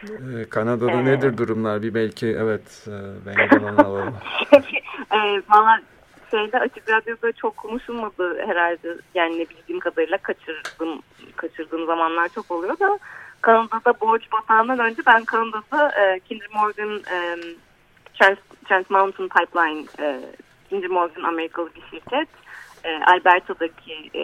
E, 0.03 0.49
Kanada'da 0.49 0.91
Evet. 0.91 1.03
nedir 1.05 1.37
durumlar? 1.37 1.81
Bir 1.81 1.93
belki 1.93 2.27
evet 2.27 2.87
e, 2.87 3.57
onu 3.57 3.85
alalım. 3.87 4.15
e, 5.11 5.41
Valla 5.49 5.79
şeyde 6.31 6.59
açık 6.59 6.89
radyoda 6.89 7.31
çok 7.31 7.57
konuşulmadı 7.57 8.47
herhalde. 8.47 8.97
Yani 9.15 9.39
ne 9.39 9.49
bildiğim 9.49 9.79
kadarıyla 9.79 10.17
kaçırdım, 10.17 11.01
kaçırdığım 11.35 11.85
zamanlar 11.85 12.29
çok 12.29 12.51
oluyor 12.51 12.79
da 12.79 12.99
Kanada'da 13.41 14.01
borç 14.01 14.31
batağından 14.31 14.79
önce 14.79 15.01
ben 15.07 15.25
Kanada'da 15.25 15.91
e, 16.01 16.19
Kinder 16.19 16.47
Morgan 16.53 16.97
e, 17.11 17.37
Trans, 18.19 18.37
Trans 18.67 18.89
Mountain 18.89 19.29
Pipeline 19.29 19.85
e, 19.99 20.21
Kinder 20.69 20.89
Morgan 20.89 21.23
Amerikalı 21.23 21.69
bir 21.75 21.81
şirket 21.91 22.27
e, 22.83 23.03
Alberta'daki 23.03 24.09
e, 24.15 24.23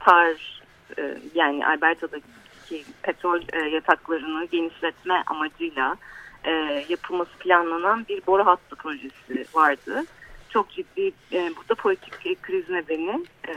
tar 0.00 0.62
e, 0.98 1.18
yani 1.34 1.66
Alberta'daki 1.66 2.24
petrol 3.02 3.40
e, 3.52 3.68
yataklarını 3.68 4.44
genişletme 4.44 5.22
amacıyla 5.26 5.96
e, 6.44 6.50
yapılması 6.88 7.30
planlanan 7.38 8.06
bir 8.08 8.26
boru 8.26 8.46
hattı 8.46 8.76
projesi 8.76 9.46
vardı. 9.54 10.04
Çok 10.48 10.70
ciddi 10.70 11.12
e, 11.32 11.52
burada 11.56 11.74
politik 11.74 12.42
kriz 12.42 12.70
nedeni 12.70 13.24
e, 13.48 13.54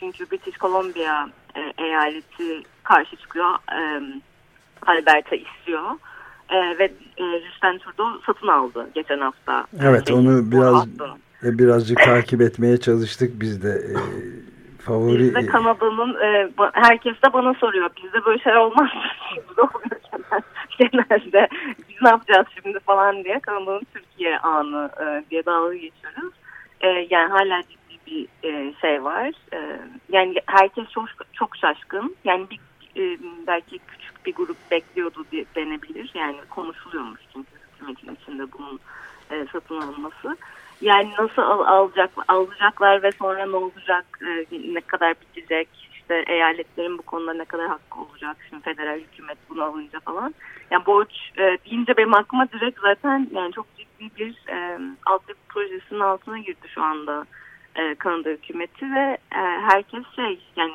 çünkü 0.00 0.30
British 0.30 0.58
Columbia 0.58 1.28
e, 1.54 1.84
eyaleti 1.84 2.62
karşı 2.82 3.16
çıkıyor. 3.16 3.54
E, 3.72 4.02
Alberta 4.86 5.36
istiyor. 5.36 5.90
E, 6.48 6.78
ve 6.78 6.84
e, 7.16 7.24
Justin 7.40 7.78
Trudeau 7.78 8.20
satın 8.26 8.48
aldı 8.48 8.90
geçen 8.94 9.18
hafta. 9.18 9.66
Evet 9.82 10.08
Şey, 10.08 10.16
onu 10.16 10.52
biraz 10.52 10.86
e, 11.44 11.58
birazcık 11.58 11.98
takip 11.98 12.40
etmeye 12.40 12.76
çalıştık 12.76 13.40
biz 13.40 13.62
de. 13.62 13.70
E, 13.70 13.94
favori 14.84 15.18
Biz 15.18 15.34
de 15.34 15.46
Kanada'nın 15.46 16.14
e, 16.14 16.50
herkes 16.72 17.22
de 17.22 17.32
bana 17.32 17.54
soruyor. 17.54 17.90
Bizde 17.96 18.24
böyle 18.24 18.42
şey 18.42 18.56
olmaz. 18.56 18.88
Bizde 19.36 19.62
genelde. 20.78 21.48
Biz 21.88 22.02
ne 22.02 22.08
yapacağız 22.08 22.46
şimdi 22.54 22.78
falan 22.78 23.24
diye 23.24 23.40
Kanada'nın 23.40 23.86
Türkiye 23.94 24.38
anı 24.38 24.90
e, 25.00 25.30
diye 25.30 25.46
dalga 25.46 25.74
geçiyoruz. 25.74 26.34
E, 26.80 26.88
yani 26.88 27.30
hala 27.30 27.62
ciddi 27.62 27.98
bir 28.06 28.48
e, 28.48 28.74
şey 28.80 29.04
var. 29.04 29.32
E, 29.52 29.80
yani 30.08 30.34
herkes 30.46 30.88
çok 30.88 31.04
çok 31.32 31.56
şaşkın. 31.56 32.16
Yani 32.24 32.46
bir 32.50 32.60
e, 32.96 33.18
belki 33.46 33.78
küçük 33.78 34.26
bir 34.26 34.34
grup 34.34 34.56
bekliyordu 34.70 35.24
diye 35.32 35.44
denebilir. 35.56 36.10
Yani 36.14 36.36
konuşuluyormuş 36.50 37.20
çünkü 37.32 37.61
hükümetin 37.88 38.22
içinde 38.22 38.52
bunun 38.52 38.80
e, 39.30 39.46
satın 39.52 39.80
alınması. 39.80 40.36
Yani 40.80 41.10
nasıl 41.18 41.42
al, 41.42 41.60
alacak, 41.60 42.10
alacaklar 42.28 43.02
ve 43.02 43.12
sonra 43.12 43.46
ne 43.46 43.56
olacak, 43.56 44.04
e, 44.22 44.46
ne 44.74 44.80
kadar 44.80 45.14
bitecek, 45.20 45.68
işte 45.92 46.24
eyaletlerin 46.26 46.98
bu 46.98 47.02
konuda 47.02 47.34
ne 47.34 47.44
kadar 47.44 47.68
hakkı 47.68 48.00
olacak, 48.00 48.36
şimdi 48.48 48.62
federal 48.62 49.00
hükümet 49.00 49.38
bunu 49.50 49.62
alınca 49.62 50.00
falan. 50.00 50.34
Yani 50.70 50.86
borç 50.86 51.32
e, 51.38 51.58
deyince 51.64 51.96
benim 51.96 52.14
aklıma 52.14 52.48
direkt 52.52 52.80
zaten 52.80 53.28
yani 53.32 53.52
çok 53.52 53.66
ciddi 53.76 54.10
bir 54.18 54.34
e, 54.48 54.78
altyapı 55.06 55.40
projesinin 55.48 56.00
altına 56.00 56.38
girdi 56.38 56.68
şu 56.74 56.82
anda 56.82 57.26
e, 57.76 57.94
Kanada 57.94 58.28
hükümeti 58.28 58.94
ve 58.94 59.18
e, 59.32 59.40
herkes 59.40 60.04
şey 60.16 60.40
yani 60.56 60.72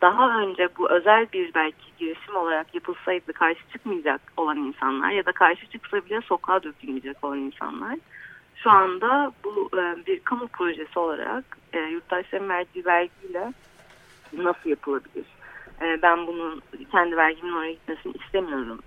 daha 0.00 0.40
önce 0.40 0.68
bu 0.78 0.90
özel 0.90 1.26
bir 1.32 1.54
belki 1.54 1.96
girişim 1.98 2.36
olarak 2.36 2.74
yapılsaydı 2.74 3.32
karşı 3.32 3.60
çıkmayacak 3.72 4.20
olan 4.36 4.56
insanlar 4.56 5.10
ya 5.10 5.26
da 5.26 5.32
karşı 5.32 5.66
çıksa 5.66 5.96
bile 5.96 6.20
sokağa 6.20 6.62
dökülmeyecek 6.62 7.24
olan 7.24 7.38
insanlar 7.38 7.98
şu 8.54 8.70
anda 8.70 9.32
bu 9.44 9.70
e, 9.74 10.06
bir 10.06 10.20
kamu 10.20 10.46
projesi 10.46 10.98
olarak 10.98 11.44
e, 11.72 11.78
yurttaşların 11.80 12.48
verdiği 12.48 12.84
vergiyle 12.86 13.52
nasıl 14.32 14.70
yapılabilir? 14.70 15.24
E, 15.82 16.02
ben 16.02 16.26
bunun 16.26 16.62
kendi 16.92 17.16
vergimin 17.16 17.52
oraya 17.52 17.72
gitmesini 17.72 18.12
istemiyorum 18.24 18.78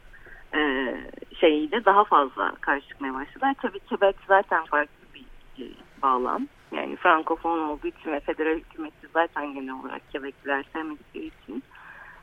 e, 0.56 0.94
şeyiyle 1.40 1.86
daha 1.86 2.04
fazla 2.04 2.52
karşı 2.62 2.88
çıkmaya 2.88 3.14
başladılar. 3.14 3.56
Tabii 3.62 3.80
Quebec 3.80 4.16
zaten 4.28 4.66
farklı 4.66 5.06
bir 5.16 5.26
e, 5.64 5.68
bağlam. 6.02 6.48
Yani 6.72 6.96
Frankofon 6.96 7.60
olduğu 7.60 7.88
için 7.88 8.12
ve 8.12 8.20
federal 8.20 8.56
hükümeti 8.56 9.08
zaten 9.14 9.54
genel 9.54 9.74
olarak 9.74 10.02
Quebec'liler 10.12 10.66
sevmedikleri 10.74 11.26
için 11.26 11.64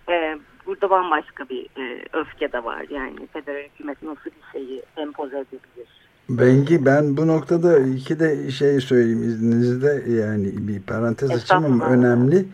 e, 0.09 0.39
burada 0.67 0.91
bambaşka 0.91 1.49
bir 1.49 1.65
e, 1.65 2.05
öfke 2.13 2.53
de 2.53 2.65
var. 2.65 2.85
Yani 2.91 3.27
federal 3.33 3.63
hükümet 3.63 4.03
nasıl 4.03 4.25
bir 4.25 4.53
şeyi 4.53 4.83
empoze 4.97 5.39
edebilir? 5.39 5.89
Bengi 6.29 6.87
ben 6.87 7.17
bu 7.17 7.27
noktada 7.27 7.79
iki 7.79 8.21
de 8.21 8.51
şey 8.51 8.81
söyleyeyim 8.81 9.23
izninizle 9.23 10.13
yani 10.13 10.69
bir 10.69 10.83
parantez 10.83 11.31
açayım 11.31 11.65
ama 11.65 11.87
önemli. 11.91 12.47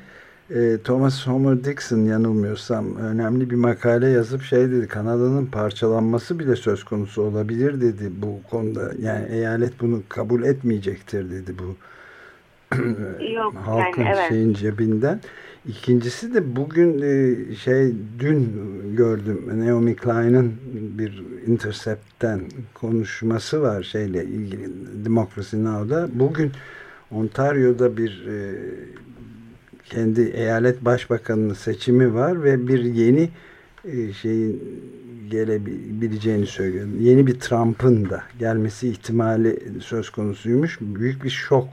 E, 0.55 0.79
Thomas 0.85 1.27
Homer 1.27 1.65
Dixon 1.65 2.05
yanılmıyorsam 2.05 2.97
önemli 2.97 3.51
bir 3.51 3.57
makale 3.57 4.09
yazıp 4.09 4.43
şey 4.43 4.71
dedi 4.71 4.89
Kanada'nın 4.89 5.47
parçalanması 5.47 6.39
bile 6.39 6.57
söz 6.57 6.85
konusu 6.85 7.23
olabilir 7.23 7.81
dedi 7.81 8.13
bu 8.23 8.43
konuda 8.51 8.93
yani 9.03 9.27
eyalet 9.31 9.81
bunu 9.81 10.03
kabul 10.09 10.43
etmeyecektir 10.43 11.31
dedi 11.31 11.55
bu 11.59 11.77
Yok, 13.35 13.55
halkın 13.65 14.03
yani 14.03 14.15
evet. 14.19 14.29
şeyin 14.29 14.55
cebinden. 14.55 15.21
İkincisi 15.69 16.35
de 16.35 16.57
bugün 16.57 17.03
e, 17.03 17.37
şey 17.55 17.93
dün 18.19 18.53
gördüm 18.97 19.67
Naomi 19.67 19.97
Klein'in 19.97 20.57
bir 20.99 21.25
Intercept'ten 21.47 22.41
konuşması 22.75 23.63
var 23.63 23.83
şeyle 23.83 24.25
ilgili 24.25 24.71
Democracy 25.05 25.57
Now'da. 25.57 26.09
Bugün 26.15 26.53
Ontario'da 27.11 27.97
bir 27.97 28.27
e, 28.27 28.55
kendi 29.85 30.23
eyalet 30.23 30.85
başbakanının 30.85 31.55
seçimi 31.55 32.15
var 32.15 32.45
ve 32.45 32.69
bir 32.69 32.85
yeni 32.85 33.29
e, 33.85 34.13
şeyin 34.13 34.63
gelebileceğini 35.31 36.47
söylüyor. 36.47 36.87
Yeni 36.99 37.27
bir 37.27 37.41
Trump'ın 37.41 38.11
da 38.11 38.23
gelmesi 38.39 38.89
ihtimali 38.89 39.61
söz 39.81 40.11
konusuymuş. 40.11 40.79
Büyük 40.81 41.25
bir 41.25 41.31
şok 41.31 41.69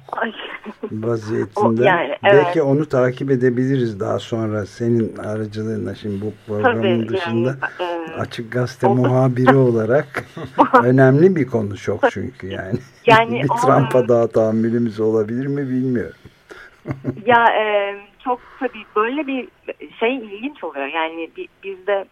vaziyetinde. 0.91 1.81
O, 1.81 1.85
yani, 1.85 2.07
evet. 2.07 2.19
Belki 2.23 2.61
onu 2.61 2.85
takip 2.85 3.31
edebiliriz 3.31 3.99
daha 3.99 4.19
sonra 4.19 4.65
senin 4.65 5.17
aracılığınla 5.17 5.95
şimdi 5.95 6.21
bu 6.21 6.33
programın 6.47 6.99
Tabii, 6.99 7.09
dışında 7.09 7.57
yani, 7.79 8.11
e, 8.11 8.13
açık 8.13 8.51
gazete 8.51 8.87
o- 8.87 8.95
muhabiri 8.95 9.55
olarak 9.55 10.25
önemli 10.83 11.35
bir 11.35 11.47
konu 11.47 11.77
şok 11.77 12.03
çünkü 12.11 12.47
yani. 12.47 12.79
Yani 13.05 13.41
bir 13.43 13.47
Trump'a 13.47 14.07
daha 14.07 14.27
tahammülümüz 14.27 14.99
olabilir 14.99 15.45
mi 15.45 15.69
bilmiyorum. 15.69 16.15
ya 17.25 17.45
e, 17.45 17.95
çok 18.23 18.39
tabii 18.59 18.85
böyle 18.95 19.27
bir 19.27 19.47
şey 19.99 20.15
ilginç 20.15 20.63
oluyor. 20.63 20.87
Yani 20.87 21.29
bi- 21.37 21.47
bizde 21.63 22.05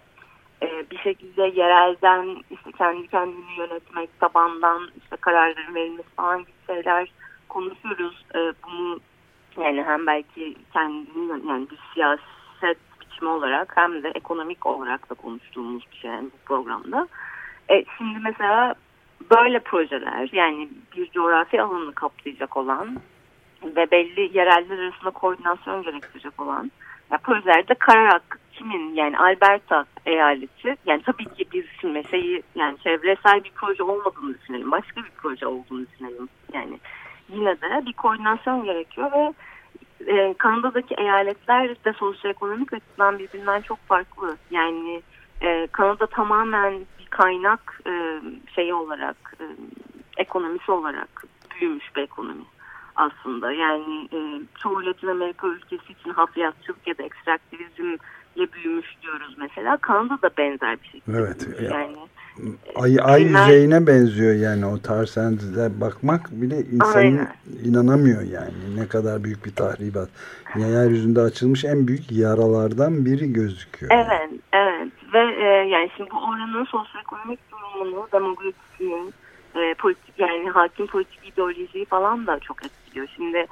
e, 0.61 0.85
bir 0.91 0.97
şekilde 0.97 1.41
yerelden 1.41 2.43
işte 2.51 2.71
kendi 2.77 3.07
kendini 3.07 3.57
yönetmek, 3.57 4.19
tabandan 4.19 4.89
işte 5.03 5.15
kararların 5.15 5.75
verilmesi 5.75 6.09
falan 6.15 6.39
gibi 6.39 6.51
şeyler 6.67 7.11
konuşuyoruz. 7.49 8.25
E, 8.35 8.37
bunu 8.37 8.99
yani 9.57 9.83
hem 9.83 10.07
belki 10.07 10.55
kendini 10.73 11.47
yani 11.49 11.67
bir 11.69 11.79
siyaset 11.93 12.77
biçimi 13.01 13.29
olarak 13.29 13.77
hem 13.77 14.03
de 14.03 14.11
ekonomik 14.15 14.65
olarak 14.65 15.09
da 15.09 15.13
konuştuğumuz 15.13 15.83
bir 15.91 15.97
şey 15.97 16.11
yani 16.11 16.25
bu 16.25 16.37
programda. 16.45 17.07
E, 17.69 17.85
şimdi 17.97 18.19
mesela 18.23 18.75
böyle 19.31 19.59
projeler 19.59 20.29
yani 20.31 20.69
bir 20.97 21.11
coğrafi 21.11 21.61
alanını 21.61 21.93
kapsayacak 21.93 22.57
olan 22.57 22.99
ve 23.63 23.91
belli 23.91 24.37
yereller 24.37 24.79
arasında 24.79 25.09
koordinasyon 25.09 25.83
gerektirecek 25.83 26.41
olan 26.41 26.71
projelerde 27.23 27.73
karar 27.73 28.07
hakkı 28.07 28.37
kimin 28.53 28.95
yani 28.95 29.17
Alberta 29.17 29.85
eyaleti 30.05 30.75
yani 30.85 31.01
tabii 31.03 31.25
ki 31.25 31.45
biz 31.53 31.65
şimdi 31.81 32.03
şeyi 32.11 32.43
yani 32.55 32.77
çevresel 32.77 33.43
bir 33.43 33.51
proje 33.55 33.83
olmadığını 33.83 34.39
düşünelim 34.39 34.71
başka 34.71 35.03
bir 35.03 35.11
proje 35.17 35.47
olduğunu 35.47 35.85
düşünelim. 35.87 36.29
Yani 36.53 36.79
yine 37.29 37.61
de 37.61 37.85
bir 37.85 37.93
koordinasyon 37.93 38.63
gerekiyor 38.63 39.11
ve 39.11 39.33
e, 40.07 40.33
Kanada'daki 40.33 40.95
eyaletler 40.95 41.69
de 41.85 41.93
sosyoekonomik 41.93 42.73
açıdan 42.73 43.19
birbirinden 43.19 43.61
çok 43.61 43.87
farklı. 43.87 44.37
Yani 44.51 45.01
e, 45.41 45.67
Kanada 45.71 46.07
tamamen 46.07 46.73
bir 46.99 47.05
kaynak 47.09 47.81
e, 47.87 48.21
şeyi 48.55 48.73
olarak 48.73 49.33
e, 49.39 49.45
ekonomisi 50.17 50.71
olarak 50.71 51.23
büyümüş 51.55 51.95
bir 51.95 52.01
ekonomi 52.01 52.43
aslında. 52.99 53.51
Yani 53.51 54.09
e, 54.13 54.41
çoğu 54.63 54.85
Latin 54.85 55.07
Amerika 55.07 55.47
ülkesi 55.47 55.93
için 55.99 56.09
hafriyatçılık 56.09 56.87
ya 56.87 56.97
da 56.97 57.03
ekstraktivizmle 57.03 57.97
büyümüş 58.53 58.87
diyoruz 59.01 59.35
mesela. 59.37 59.77
Kanada 59.77 60.21
da 60.21 60.29
benzer 60.37 60.77
bir 60.83 60.87
şekilde. 60.87 61.17
Evet, 61.17 61.47
büyümüş. 61.47 61.71
Yani 61.71 61.95
Ay, 62.75 62.97
ay 63.03 63.23
Günler- 63.23 63.45
yüzeyine 63.47 63.87
benziyor 63.87 64.35
yani 64.35 64.65
o 64.65 64.77
tar 64.77 65.05
senteze 65.05 65.81
bakmak 65.81 66.31
bile 66.31 66.57
insanın 66.61 66.95
Aynen. 66.95 67.27
inanamıyor 67.63 68.21
yani 68.21 68.53
ne 68.77 68.87
kadar 68.87 69.23
büyük 69.23 69.45
bir 69.45 69.51
tahribat. 69.55 70.09
Yeryüzünde 70.55 71.21
açılmış 71.21 71.65
en 71.65 71.87
büyük 71.87 72.11
yaralardan 72.11 73.05
biri 73.05 73.33
gözüküyor. 73.33 73.91
Evet, 73.95 74.39
evet. 74.53 74.88
Ve 75.13 75.19
e, 75.19 75.45
yani 75.45 75.89
şimdi 75.97 76.11
bu 76.11 76.17
oranın 76.17 76.65
sosyoekonomik 76.65 77.39
durumunu, 77.51 78.07
demografisini, 78.11 79.11
e, 79.55 79.73
politik 79.73 80.19
yani 80.19 80.49
hakim 80.49 80.87
politik 80.87 81.19
ideolojiyi 81.27 81.85
falan 81.85 82.27
da 82.27 82.39
çok 82.39 82.65
etkiliyor. 82.65 83.07
Şimdi 83.15 83.47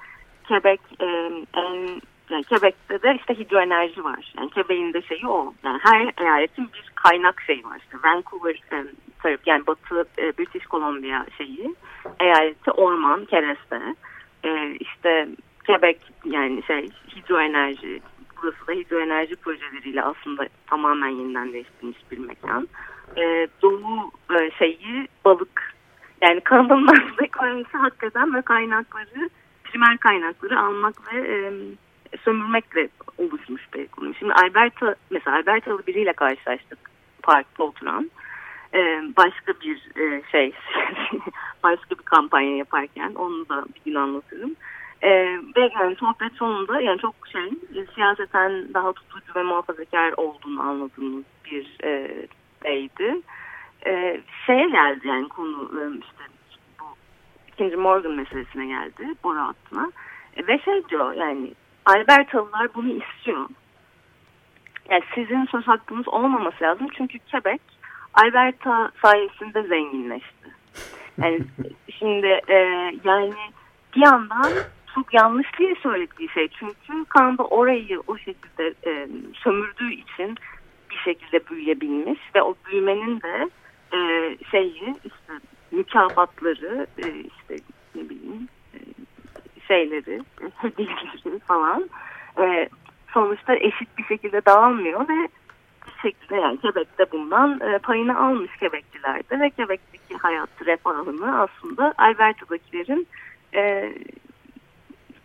Quebec 0.47 0.79
e, 0.99 1.05
en 1.53 2.01
yani 2.29 2.43
Quebec'te 2.43 3.01
de 3.01 3.15
işte 3.19 3.39
hidroenerji 3.39 4.03
var. 4.03 4.33
Yani 4.37 4.49
Quebec'in 4.49 4.93
de 4.93 5.01
şeyi 5.01 5.27
o. 5.27 5.53
Yani 5.63 5.79
her 5.83 6.13
eyaletin 6.25 6.69
bir 6.73 6.91
kaynak 6.95 7.41
şeyi 7.41 7.63
var. 7.63 7.79
İşte 7.79 7.97
Vancouver 8.03 8.55
e, 8.71 8.85
tarafı 9.23 9.43
yani 9.45 9.67
Batı 9.67 10.07
e, 10.17 10.37
British 10.37 10.65
Columbia 10.65 11.25
şeyi 11.37 11.75
eyaleti 12.19 12.71
orman, 12.71 13.25
kereste. 13.25 13.95
E, 14.43 14.71
işte 14.71 15.27
Quebec 15.65 15.97
yani 16.25 16.63
şey 16.63 16.89
hidroenerji 17.15 18.01
burası 18.41 18.67
da 18.67 18.71
hidroenerji 18.71 19.35
projeleriyle 19.35 20.03
aslında 20.03 20.47
tamamen 20.67 21.09
yeniden 21.09 21.53
değiştirilmiş 21.53 21.97
bir 22.11 22.17
mekan. 22.17 22.67
Ee, 23.17 23.47
doğu 23.61 24.11
e, 24.39 24.51
şeyi 24.51 25.07
balık. 25.25 25.73
Yani 26.21 26.41
Kanada'nın 26.41 26.87
aslında 26.91 27.25
ekonomisi 27.25 27.77
hakikaten 27.77 28.33
ve 28.33 28.41
kaynakları, 28.41 29.29
primer 29.63 29.97
kaynakları 29.97 30.59
almak 30.59 31.13
ve 31.13 31.19
e, 31.19 31.53
sömürmekle 32.23 32.89
oluşmuş 33.17 33.61
bir 33.73 33.79
ekonomi. 33.79 34.15
Şimdi 34.15 34.33
Alberta, 34.33 34.95
mesela 35.09 35.37
Albertalı 35.37 35.87
biriyle 35.87 36.13
karşılaştık 36.13 36.79
parkta 37.23 37.63
oturan. 37.63 38.11
Ee, 38.73 39.01
başka 39.17 39.53
bir 39.61 40.01
e, 40.01 40.21
şey, 40.31 40.53
başka 41.63 41.89
bir 41.89 42.03
kampanya 42.03 42.57
yaparken 42.57 43.13
onu 43.15 43.49
da 43.49 43.65
bir 43.75 43.91
gün 43.91 43.95
anlatırım. 43.95 44.55
Ee, 45.03 45.39
ve 45.55 45.69
yani 45.79 45.95
sohbet 45.95 46.33
sonunda 46.33 46.81
yani 46.81 46.99
çok 46.99 47.15
şey 47.31 47.45
e, 47.81 47.85
siyaseten 47.95 48.73
daha 48.73 48.93
tutucu 48.93 49.35
ve 49.35 49.43
muhafazakar 49.43 50.13
olduğunu 50.17 50.61
anladığımız 50.61 51.23
bir 51.45 51.77
e, 51.83 52.11
beydi. 52.63 53.21
E, 53.85 54.21
şeye 54.45 54.69
geldi 54.69 55.07
yani 55.07 55.29
konu 55.29 55.71
e, 55.81 55.97
işte 55.99 56.23
bu 56.79 56.83
ikinci 57.53 57.75
Morgan 57.75 58.11
meselesine 58.11 58.67
geldi 58.67 59.15
boru 59.23 59.39
hattına. 59.39 59.91
E, 60.35 60.47
ve 60.47 60.59
şey 60.59 60.89
diyor 60.89 61.13
yani 61.13 61.53
Albertalılar 61.85 62.73
bunu 62.75 62.89
istiyor. 62.89 63.49
Yani 64.89 65.03
sizin 65.15 65.45
söz 65.45 65.67
hakkınız 65.67 66.07
olmaması 66.07 66.63
lazım 66.63 66.87
çünkü 66.97 67.19
Quebec 67.31 67.61
Alberta 68.13 68.91
sayesinde 69.01 69.63
zenginleşti. 69.63 70.47
Yani 71.17 71.39
şimdi 71.99 72.41
e, 72.47 72.55
yani 73.03 73.33
bir 73.95 74.01
yandan 74.05 74.51
çok 74.97 75.13
yanlış 75.13 75.47
diye 75.59 75.75
söylediği 75.75 76.29
şey. 76.29 76.47
Çünkü 76.47 77.05
Kanada 77.09 77.43
orayı 77.43 78.01
o 78.07 78.17
şekilde 78.17 78.73
e, 78.85 79.07
sömürdüğü 79.33 79.93
için 79.93 80.35
bir 80.89 80.95
şekilde 80.95 81.47
büyüyebilmiş 81.47 82.19
ve 82.35 82.41
o 82.41 82.55
büyümenin 82.65 83.21
de 83.21 83.49
e, 83.93 83.99
şeyi 84.51 84.95
işte 85.03 85.33
mükafatları 85.71 86.87
e, 86.97 87.07
işte 87.09 87.63
ne 87.95 88.09
bileyim 88.09 88.47
e, 88.73 88.77
şeyleri 89.67 90.21
hediyeleri 90.55 91.39
falan 91.39 91.89
e, 92.39 92.69
sonuçta 93.13 93.55
eşit 93.55 93.97
bir 93.97 94.03
şekilde 94.03 94.45
dağılmıyor 94.45 95.01
ve 95.09 95.27
bir 95.87 96.01
şekilde 96.01 96.35
yani 96.35 96.57
Quebec'te 96.57 97.11
bundan 97.11 97.59
e, 97.59 97.77
payını 97.77 98.19
almış 98.19 98.51
Quebec'liler 98.59 99.29
de 99.29 99.39
ve 99.39 99.49
Quebec'teki 99.49 100.15
hayat 100.21 100.49
refahını 100.65 101.41
aslında 101.41 101.93
Alberta'dakilerin 101.97 103.07
e, 103.55 103.93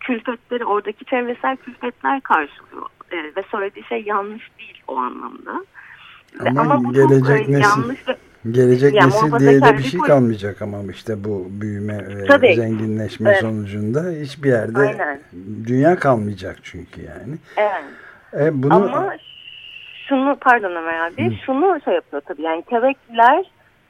külfetleri 0.03 0.65
oradaki 0.65 1.05
çevresel 1.05 1.57
külfetler 1.57 2.21
karşılıyor. 2.21 2.85
E, 3.11 3.17
ve 3.17 3.43
söylediği 3.51 3.85
şey 3.85 4.03
yanlış 4.05 4.51
değil 4.59 4.81
o 4.87 4.97
anlamda. 4.97 5.65
Ve- 6.43 6.59
Ama 6.59 6.83
bu 6.83 6.93
gelecek 6.93 7.37
çok, 7.45 7.55
nesil- 7.55 7.61
yanlış 7.79 8.07
ve 8.07 8.17
Gelecek 8.51 8.93
Yani 8.93 9.07
nesil 9.07 9.39
diye 9.39 9.61
de 9.61 9.77
bir 9.77 9.83
şey 9.83 9.99
kalmayacak 9.99 10.61
ama 10.61 10.77
işte 10.91 11.23
bu 11.23 11.47
büyüme 11.49 11.97
ve 12.17 12.25
Tabii. 12.25 12.55
zenginleşme 12.55 13.29
Evet. 13.29 13.41
sonucunda 13.41 14.03
hiçbir 14.21 14.49
yerde 14.49 14.79
Aynen. 14.79 15.19
dünya 15.67 15.95
kalmayacak 15.99 16.57
çünkü 16.63 17.01
yani. 17.01 17.37
evet. 17.57 17.83
E 18.47 18.63
bunu 18.63 18.73
Ama 18.73 19.15
şunu 20.09 20.37
pardon 20.41 20.75
Ömer 20.75 20.99
abi 21.07 21.39
şunu 21.45 21.79
şey 21.85 21.93
yapıyor 21.93 22.21
tabii 22.27 22.41
yani 22.41 22.61
Quebec'liler 22.61 23.45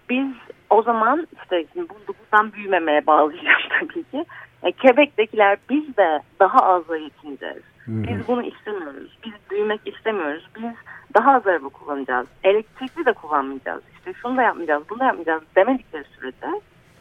biz 0.10 0.28
o 0.70 0.82
zaman 0.82 1.28
işte 1.44 1.66
şimdi 1.74 1.88
buradan 1.90 2.54
büyümemeye 2.54 3.08
bağlayacağım 3.08 3.62
tabii 3.80 4.04
ki. 4.04 4.26
Yani 4.64 4.74
Quebec'tekiler 4.74 5.58
biz 5.70 5.98
de 5.98 6.22
daha 6.40 6.60
azla 6.60 6.98
yetineceğiz. 6.98 7.64
Biz 7.88 8.28
bunu 8.28 8.44
istemiyoruz. 8.44 9.18
Biz 9.26 9.34
büyümek 9.52 9.82
istemiyoruz. 9.86 10.48
Biz 10.58 10.72
daha 11.16 11.36
az 11.36 11.48
araba 11.48 11.70
kullanacağız. 11.70 12.28
Elektrikli 12.44 13.06
de 13.06 13.14
kullanmayacağız. 13.14 13.84
İşte 13.98 14.14
şunu 14.22 14.38
da 14.38 14.42
yapmayacağız, 14.42 14.84
bunu 14.90 15.00
da 15.00 15.06
yapmayacağız 15.06 15.44
demedikleri 15.56 16.04
sürece 16.20 16.48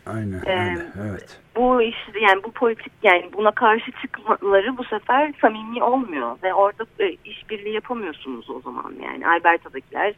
aynen 0.06 0.42
Ee, 0.46 0.70
öyle 0.70 0.86
evet. 1.10 1.40
bu 1.56 1.82
iş 1.82 1.96
yani 2.20 2.42
bu 2.44 2.52
politik 2.52 2.92
yani 3.02 3.30
buna 3.32 3.50
karşı 3.50 3.92
çıkmaları 4.02 4.78
bu 4.78 4.84
sefer 4.84 5.32
samimi 5.40 5.82
olmuyor 5.82 6.36
ve 6.42 6.54
orada 6.54 6.84
e, 7.00 7.16
işbirliği 7.24 7.74
yapamıyorsunuz 7.74 8.50
o 8.50 8.60
zaman 8.60 8.94
yani 9.02 9.28
Alberta'dakiler 9.28 10.14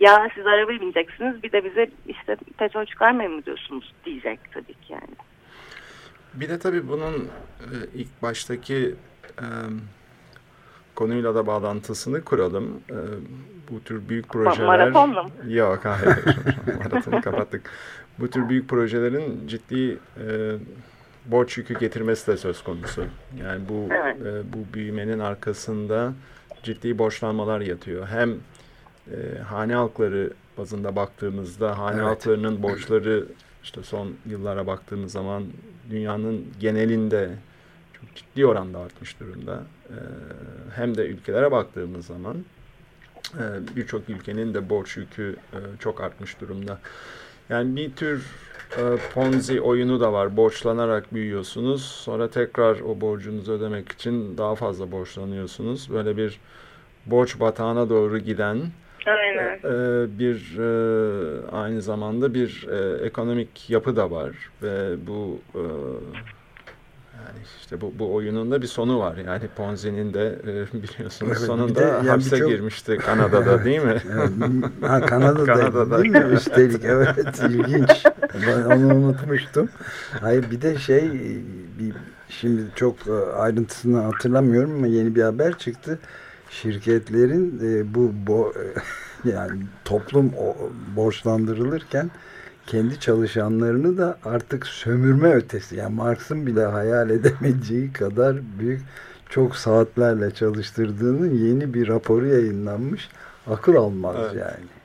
ya 0.00 0.28
siz 0.34 0.46
arabaya 0.46 0.80
bineceksiniz 0.80 1.42
bir 1.42 1.52
de 1.52 1.64
bize 1.64 1.90
işte 2.06 2.36
petrol 2.58 2.84
çıkarmayın 2.84 3.32
mı 3.32 3.44
diyorsunuz 3.44 3.94
diyecek 4.04 4.40
tabii 4.52 4.74
ki 4.74 4.92
yani. 4.92 5.27
Bir 6.34 6.48
de 6.48 6.58
tabii 6.58 6.88
bunun 6.88 7.14
e, 7.60 7.74
ilk 7.94 8.22
baştaki 8.22 8.94
e, 9.38 9.46
konuyla 10.94 11.34
da 11.34 11.46
bağlantısını 11.46 12.24
kuralım. 12.24 12.80
E, 12.90 12.96
bu 13.70 13.82
tür 13.82 14.08
büyük 14.08 14.28
projeler... 14.28 14.66
maratonla 14.66 15.22
mı? 15.22 15.30
Yok 15.48 15.84
hayır. 15.84 16.18
Maratonu 16.84 17.20
kapattık. 17.20 17.70
Bu 18.18 18.30
tür 18.30 18.48
büyük 18.48 18.68
projelerin 18.68 19.48
ciddi 19.48 19.98
borç 21.26 21.58
yükü 21.58 21.78
getirmesi 21.78 22.26
de 22.26 22.36
söz 22.36 22.62
konusu. 22.64 23.04
Yani 23.42 23.68
bu 23.68 23.88
Evet. 23.94 24.16
bu 24.52 24.74
büyümenin 24.74 25.18
arkasında 25.18 26.12
ciddi 26.62 26.98
borçlanmalar 26.98 27.60
yatıyor. 27.60 28.06
Hem 28.06 28.34
hane 29.44 29.74
halkları 29.74 30.30
bazında 30.58 30.96
baktığımızda 30.96 31.78
hane 31.78 32.00
halklarının 32.00 32.62
borçları 32.62 33.26
işte 33.68 33.82
son 33.82 34.14
yıllara 34.26 34.66
baktığımız 34.66 35.12
zaman 35.12 35.44
dünyanın 35.90 36.46
genelinde 36.60 37.30
çok 37.92 38.14
ciddi 38.14 38.46
oranda 38.46 38.78
artmış 38.78 39.20
durumda. 39.20 39.62
E, 39.88 39.96
hem 40.74 40.96
de 40.96 41.06
ülkelere 41.06 41.50
baktığımız 41.50 42.06
zaman 42.06 42.36
e, 43.34 43.76
birçok 43.76 44.08
ülkenin 44.08 44.54
de 44.54 44.70
borç 44.70 44.96
yükü 44.96 45.36
e, 45.52 45.58
çok 45.78 46.00
artmış 46.00 46.40
durumda. 46.40 46.78
Yani 47.48 47.76
bir 47.76 47.92
tür 47.92 48.26
e, 48.78 48.82
Ponzi 49.14 49.60
oyunu 49.60 50.00
da 50.00 50.12
var. 50.12 50.36
Borçlanarak 50.36 51.14
büyüyorsunuz. 51.14 51.84
Sonra 51.84 52.30
tekrar 52.30 52.80
o 52.80 53.00
borcunuzu 53.00 53.52
ödemek 53.52 53.92
için 53.92 54.38
daha 54.38 54.54
fazla 54.54 54.92
borçlanıyorsunuz. 54.92 55.90
Böyle 55.90 56.16
bir 56.16 56.40
borç 57.06 57.40
batağına 57.40 57.88
doğru 57.88 58.18
giden 58.18 58.58
Aynen. 59.08 59.58
e, 59.58 60.18
bir 60.18 60.58
e, 60.58 61.50
aynı 61.52 61.82
zamanda 61.82 62.34
bir 62.34 62.66
e, 62.70 63.04
ekonomik 63.06 63.70
yapı 63.70 63.96
da 63.96 64.10
var 64.10 64.30
ve 64.62 65.06
bu 65.06 65.38
e, 65.54 65.58
yani 67.18 67.38
işte 67.60 67.80
bu, 67.80 67.92
bu 67.98 68.14
oyunun 68.14 68.50
da 68.50 68.62
bir 68.62 68.66
sonu 68.66 68.98
var. 68.98 69.16
Yani 69.16 69.42
Ponzi'nin 69.56 70.14
de 70.14 70.26
e, 70.42 70.46
biliyorsunuz 70.82 71.32
Evet, 71.36 71.46
sonunda 71.46 71.74
de 71.80 71.84
yani 71.84 72.08
hapse 72.08 72.36
birçok- 72.36 72.48
girmişti 72.50 72.96
Kanada'da 72.96 73.64
değil 73.64 73.80
mi? 73.82 73.96
Ha, 74.86 75.00
Kanada'da, 75.00 75.44
Kanada'da. 75.44 76.02
değil 76.02 76.10
mi? 76.10 76.24
Üstelik 76.32 76.84
evet 76.84 77.40
ilginç. 77.50 78.04
Ben 78.46 78.62
onu 78.76 78.94
unutmuştum. 78.94 79.68
Hayır 80.20 80.50
bir 80.50 80.62
de 80.62 80.78
şey 80.78 81.10
bir, 81.78 81.92
şimdi 82.28 82.62
çok 82.74 82.96
ayrıntısını 83.36 84.00
hatırlamıyorum 84.00 84.74
ama 84.74 84.86
yeni 84.86 85.14
bir 85.14 85.22
haber 85.22 85.58
çıktı. 85.58 85.98
Şirketlerin 86.50 87.60
e, 87.64 87.94
bu 87.94 88.12
bo, 88.26 88.52
yani 89.24 89.62
toplum 89.84 90.32
o, 90.38 90.56
borçlandırılırken 90.96 92.10
kendi 92.66 93.00
çalışanlarını 93.00 93.98
da 93.98 94.18
artık 94.24 94.66
sömürme 94.66 95.34
ötesi 95.34 95.76
yani 95.76 95.94
Marx'ın 95.94 96.46
bile 96.46 96.64
hayal 96.64 97.10
edemeyeceği 97.10 97.92
kadar 97.92 98.36
büyük 98.58 98.80
çok 99.28 99.56
saatlerle 99.56 100.30
çalıştırdığının 100.30 101.34
yeni 101.34 101.74
bir 101.74 101.88
raporu 101.88 102.26
yayınlanmış. 102.26 103.08
Akıl 103.46 103.74
almaz 103.74 104.16
Evet. 104.18 104.34
yani. 104.34 104.77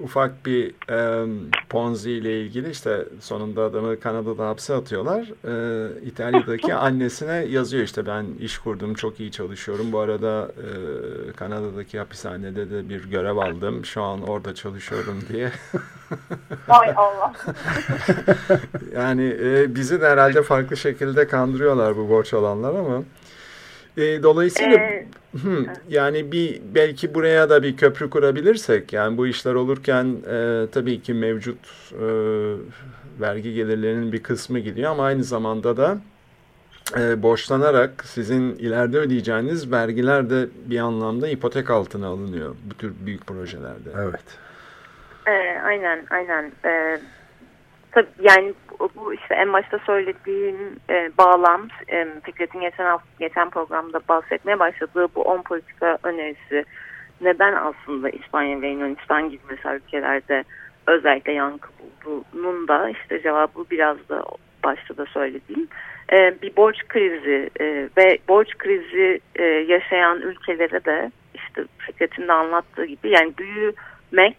Ufak 0.00 0.46
bir 0.46 0.74
e, 0.90 1.26
Ponzi 1.68 2.10
ile 2.10 2.40
ilgili 2.40 2.70
işte 2.70 3.04
sonunda 3.20 3.62
adamı 3.62 4.00
Kanada'da 4.00 4.48
hapse 4.48 4.74
atıyorlar. 4.74 5.22
E, 5.44 6.06
İtalya'daki 6.06 6.74
annesine 6.74 7.32
yazıyor 7.34 7.84
işte 7.84 8.06
ben 8.06 8.26
iş 8.40 8.58
kurdum 8.58 8.94
çok 8.94 9.20
iyi 9.20 9.30
çalışıyorum. 9.32 9.92
Bu 9.92 9.98
arada 9.98 10.52
e, 10.58 11.32
Kanada'daki 11.32 11.98
hapishanede 11.98 12.70
de 12.70 12.88
bir 12.88 13.04
görev 13.10 13.36
aldım. 13.36 13.84
Şu 13.84 14.02
an 14.02 14.22
orada 14.22 14.54
çalışıyorum 14.54 15.20
diye. 15.32 15.52
Ay 16.68 16.90
Allah. 16.96 17.32
Yani 18.94 19.36
e, 19.42 19.74
bizi 19.74 20.00
de 20.00 20.08
herhalde 20.08 20.42
farklı 20.42 20.76
şekilde 20.76 21.28
kandırıyorlar 21.28 21.96
bu 21.96 22.08
borç 22.08 22.34
alanlar 22.34 22.74
ama 22.74 23.02
e, 23.96 24.22
dolayısıyla 24.22 24.78
Ee, 24.78 25.06
hı, 25.42 25.66
yani 25.88 26.32
bir 26.32 26.60
belki 26.74 27.14
buraya 27.14 27.50
da 27.50 27.62
bir 27.62 27.76
köprü 27.76 28.10
kurabilirsek 28.10 28.92
yani 28.92 29.16
bu 29.16 29.26
işler 29.26 29.54
olurken 29.54 30.16
e, 30.30 30.66
tabii 30.72 31.02
ki 31.02 31.14
mevcut 31.14 31.58
e, 31.92 32.06
vergi 33.20 33.54
gelirlerinin 33.54 34.12
bir 34.12 34.22
kısmı 34.22 34.58
gidiyor 34.58 34.90
ama 34.90 35.04
aynı 35.04 35.24
zamanda 35.24 35.76
da 35.76 35.98
e, 36.98 37.22
borçlanarak 37.22 38.04
sizin 38.04 38.54
ileride 38.56 38.98
ödeyeceğiniz 38.98 39.72
vergiler 39.72 40.30
de 40.30 40.48
bir 40.66 40.78
anlamda 40.78 41.28
ipotek 41.28 41.70
altına 41.70 42.06
alınıyor 42.06 42.54
bu 42.70 42.74
tür 42.74 42.92
büyük 43.06 43.26
projelerde. 43.26 43.90
Evet. 43.96 44.24
Ee, 45.26 45.60
aynen 45.64 46.06
aynen. 46.10 46.52
Ee, 46.64 47.00
tabii 47.94 48.08
yani 48.20 48.54
bu, 48.96 49.14
işte 49.14 49.34
en 49.34 49.52
başta 49.52 49.78
söylediğim 49.78 50.56
e, 50.90 51.10
bağlam 51.18 51.68
e, 51.88 52.06
Fikret'in 52.24 52.60
geçen 52.60 52.84
hafta, 52.84 53.08
geçen 53.18 53.50
programda 53.50 54.00
bahsetmeye 54.08 54.58
başladığı 54.58 55.08
bu 55.14 55.22
10 55.22 55.42
politika 55.42 55.98
önerisi 56.02 56.64
neden 57.20 57.52
aslında 57.52 58.10
İspanya 58.10 58.62
ve 58.62 58.68
Yunanistan 58.68 59.30
gibi 59.30 59.42
mesela 59.50 59.76
ülkelerde 59.76 60.44
özellikle 60.86 61.32
yankı 61.32 61.68
bulduğunun 61.78 62.68
da 62.68 62.90
işte 62.90 63.22
cevabı 63.22 63.64
biraz 63.70 64.08
da 64.08 64.24
başta 64.64 64.96
da 64.96 65.06
söylediğim 65.06 65.68
e, 66.12 66.42
bir 66.42 66.56
borç 66.56 66.88
krizi 66.88 67.50
e, 67.60 67.88
ve 67.96 68.18
borç 68.28 68.58
krizi 68.58 69.20
e, 69.36 69.44
yaşayan 69.44 70.20
ülkelere 70.20 70.84
de 70.84 71.10
işte 71.34 71.64
Fikret'in 71.78 72.28
de 72.28 72.32
anlattığı 72.32 72.84
gibi 72.84 73.10
yani 73.10 73.32
büyümek 73.38 74.36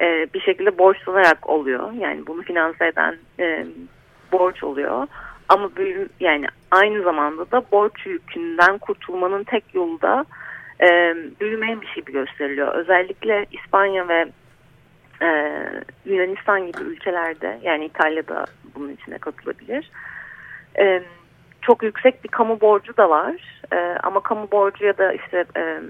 e, 0.00 0.26
bir 0.34 0.40
şekilde 0.40 0.78
borçlanarak 0.78 1.48
oluyor. 1.48 1.92
Yani 1.92 2.26
bunu 2.26 2.42
finanse 2.42 2.86
eden 2.86 3.16
e, 3.40 3.66
borç 4.32 4.64
oluyor. 4.64 5.06
Ama 5.48 5.76
büyü, 5.76 6.08
yani 6.20 6.46
aynı 6.70 7.02
zamanda 7.02 7.50
da 7.50 7.62
borç 7.72 8.06
yükünden 8.06 8.78
kurtulmanın 8.78 9.44
tek 9.44 9.64
yolu 9.74 10.00
da 10.00 10.24
e, 10.80 11.14
büyümeymiş 11.40 11.94
gibi 11.94 12.12
gösteriliyor. 12.12 12.74
Özellikle 12.74 13.46
İspanya 13.52 14.08
ve 14.08 14.26
e, 15.22 15.62
Yunanistan 16.04 16.66
gibi 16.66 16.82
ülkelerde 16.82 17.58
yani 17.62 17.84
İtalya'da 17.84 18.44
bunun 18.74 18.92
içine 18.92 19.18
katılabilir. 19.18 19.90
E, 20.78 21.02
çok 21.62 21.82
yüksek 21.82 22.24
bir 22.24 22.28
kamu 22.28 22.60
borcu 22.60 22.96
da 22.96 23.10
var. 23.10 23.62
E, 23.72 23.76
ama 24.02 24.20
kamu 24.20 24.50
borcu 24.52 24.86
ya 24.86 24.98
da 24.98 25.12
işte 25.12 25.44
e, 25.56 25.80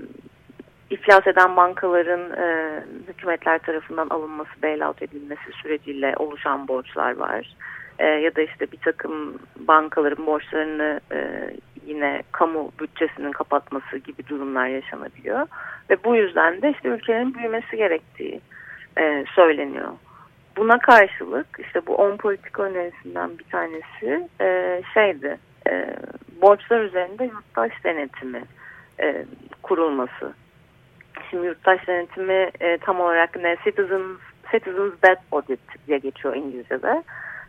iflas 0.91 1.27
eden 1.27 1.57
bankaların 1.57 2.31
e, 2.31 2.81
hükümetler 3.09 3.59
tarafından 3.59 4.09
alınması, 4.09 4.51
bailout 4.63 5.03
edilmesi 5.03 5.53
süreciyle 5.63 6.15
oluşan 6.17 6.69
borçlar 6.69 7.17
var. 7.17 7.57
E, 7.99 8.07
ya 8.07 8.37
da 8.37 8.43
işte 8.43 8.73
bir 8.73 8.79
takım 8.79 9.39
bankaların 9.57 10.27
borçlarını 10.27 11.01
e, 11.13 11.51
yine 11.87 12.23
kamu 12.33 12.73
bütçesinin 12.81 13.33
kapatması 13.33 13.99
gibi 13.99 14.27
durumlar 14.29 14.67
yaşanabiliyor. 14.67 15.47
Ve 15.91 16.05
bu 16.05 16.17
yüzden 16.17 16.63
de 16.63 16.71
işte 16.71 16.89
ülkenin 16.89 17.35
büyümesi 17.35 17.77
gerektiği 17.77 18.41
e, 18.99 19.25
söyleniyor. 19.35 19.89
Buna 20.57 20.79
karşılık 20.79 21.47
işte 21.59 21.87
bu 21.87 21.95
10 21.95 22.17
politika 22.17 22.63
önerisinden 22.63 23.39
bir 23.39 23.45
tanesi 23.45 24.29
e, 24.41 24.81
şeydi, 24.95 25.39
e, 25.71 25.97
borçlar 26.43 26.81
üzerinde 26.81 27.25
yurttaş 27.25 27.73
denetimi 27.85 28.43
e, 29.01 29.25
kurulması. 29.63 30.35
Şimdi 31.31 31.47
yurttaş 31.47 31.89
denetimi 31.89 32.51
e, 32.61 32.79
tam 32.79 33.01
olarak 33.01 33.37
ne? 33.37 33.57
Citizens, 33.65 34.19
Citizens 34.53 34.93
Debt 35.03 35.21
Audit 35.33 35.61
diye 35.87 35.99
geçiyor 35.99 36.37
İngilizce'de. 36.37 37.03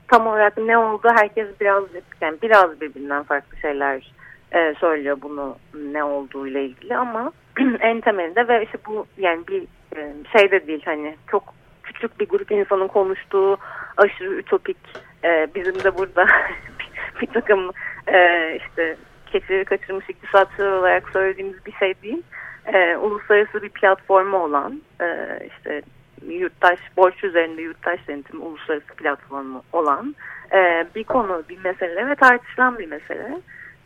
Tam 0.07 0.27
olarak 0.27 0.57
ne 0.57 0.77
oldu? 0.77 1.07
Herkes 1.15 1.47
biraz 1.61 1.83
yani 2.21 2.37
biraz 2.41 2.81
birbirinden 2.81 3.23
farklı 3.23 3.57
şeyler 3.57 4.11
e, 4.51 4.73
söylüyor 4.79 5.17
bunu 5.21 5.57
ne 5.73 6.03
olduğu 6.03 6.47
ile 6.47 6.65
ilgili 6.65 6.97
ama 6.97 7.31
en 7.79 8.01
temelinde 8.01 8.47
ve 8.47 8.63
işte 8.63 8.77
bu 8.87 9.05
yani 9.17 9.47
bir 9.47 9.61
e, 9.95 10.13
şey 10.37 10.51
de 10.51 10.67
değil 10.67 10.81
hani 10.85 11.15
çok 11.31 11.53
küçük 11.83 12.19
bir 12.19 12.29
grup 12.29 12.51
insanın 12.51 12.87
konuştuğu 12.87 13.57
aşırı 13.97 14.33
ütopik 14.33 14.77
e, 15.23 15.47
bizim 15.55 15.83
de 15.83 15.97
burada 15.97 16.27
bir 17.21 17.27
takım 17.27 17.71
e, 18.07 18.55
işte 18.55 18.95
keçileri 19.31 19.65
kaçırmış 19.65 20.09
iktisatçılar 20.09 20.71
olarak 20.71 21.09
söylediğimiz 21.09 21.65
bir 21.65 21.71
şey 21.71 21.93
değil. 22.03 22.23
E, 22.65 22.95
uluslararası 22.97 23.61
bir 23.61 23.69
platformu 23.69 24.37
olan 24.37 24.81
e, 25.01 25.39
işte 25.47 25.81
yurttaş 26.27 26.79
borç 26.97 27.23
üzerinde 27.23 27.61
yurttaş 27.61 28.07
denetimi 28.07 28.43
uluslararası 28.43 28.87
platformu 28.87 29.63
olan 29.73 30.15
e, 30.53 30.85
bir 30.95 31.03
konu 31.03 31.43
bir 31.49 31.57
mesele 31.63 32.07
ve 32.07 32.15
tartışılan 32.15 32.79
bir 32.79 32.87
mesele. 32.87 33.37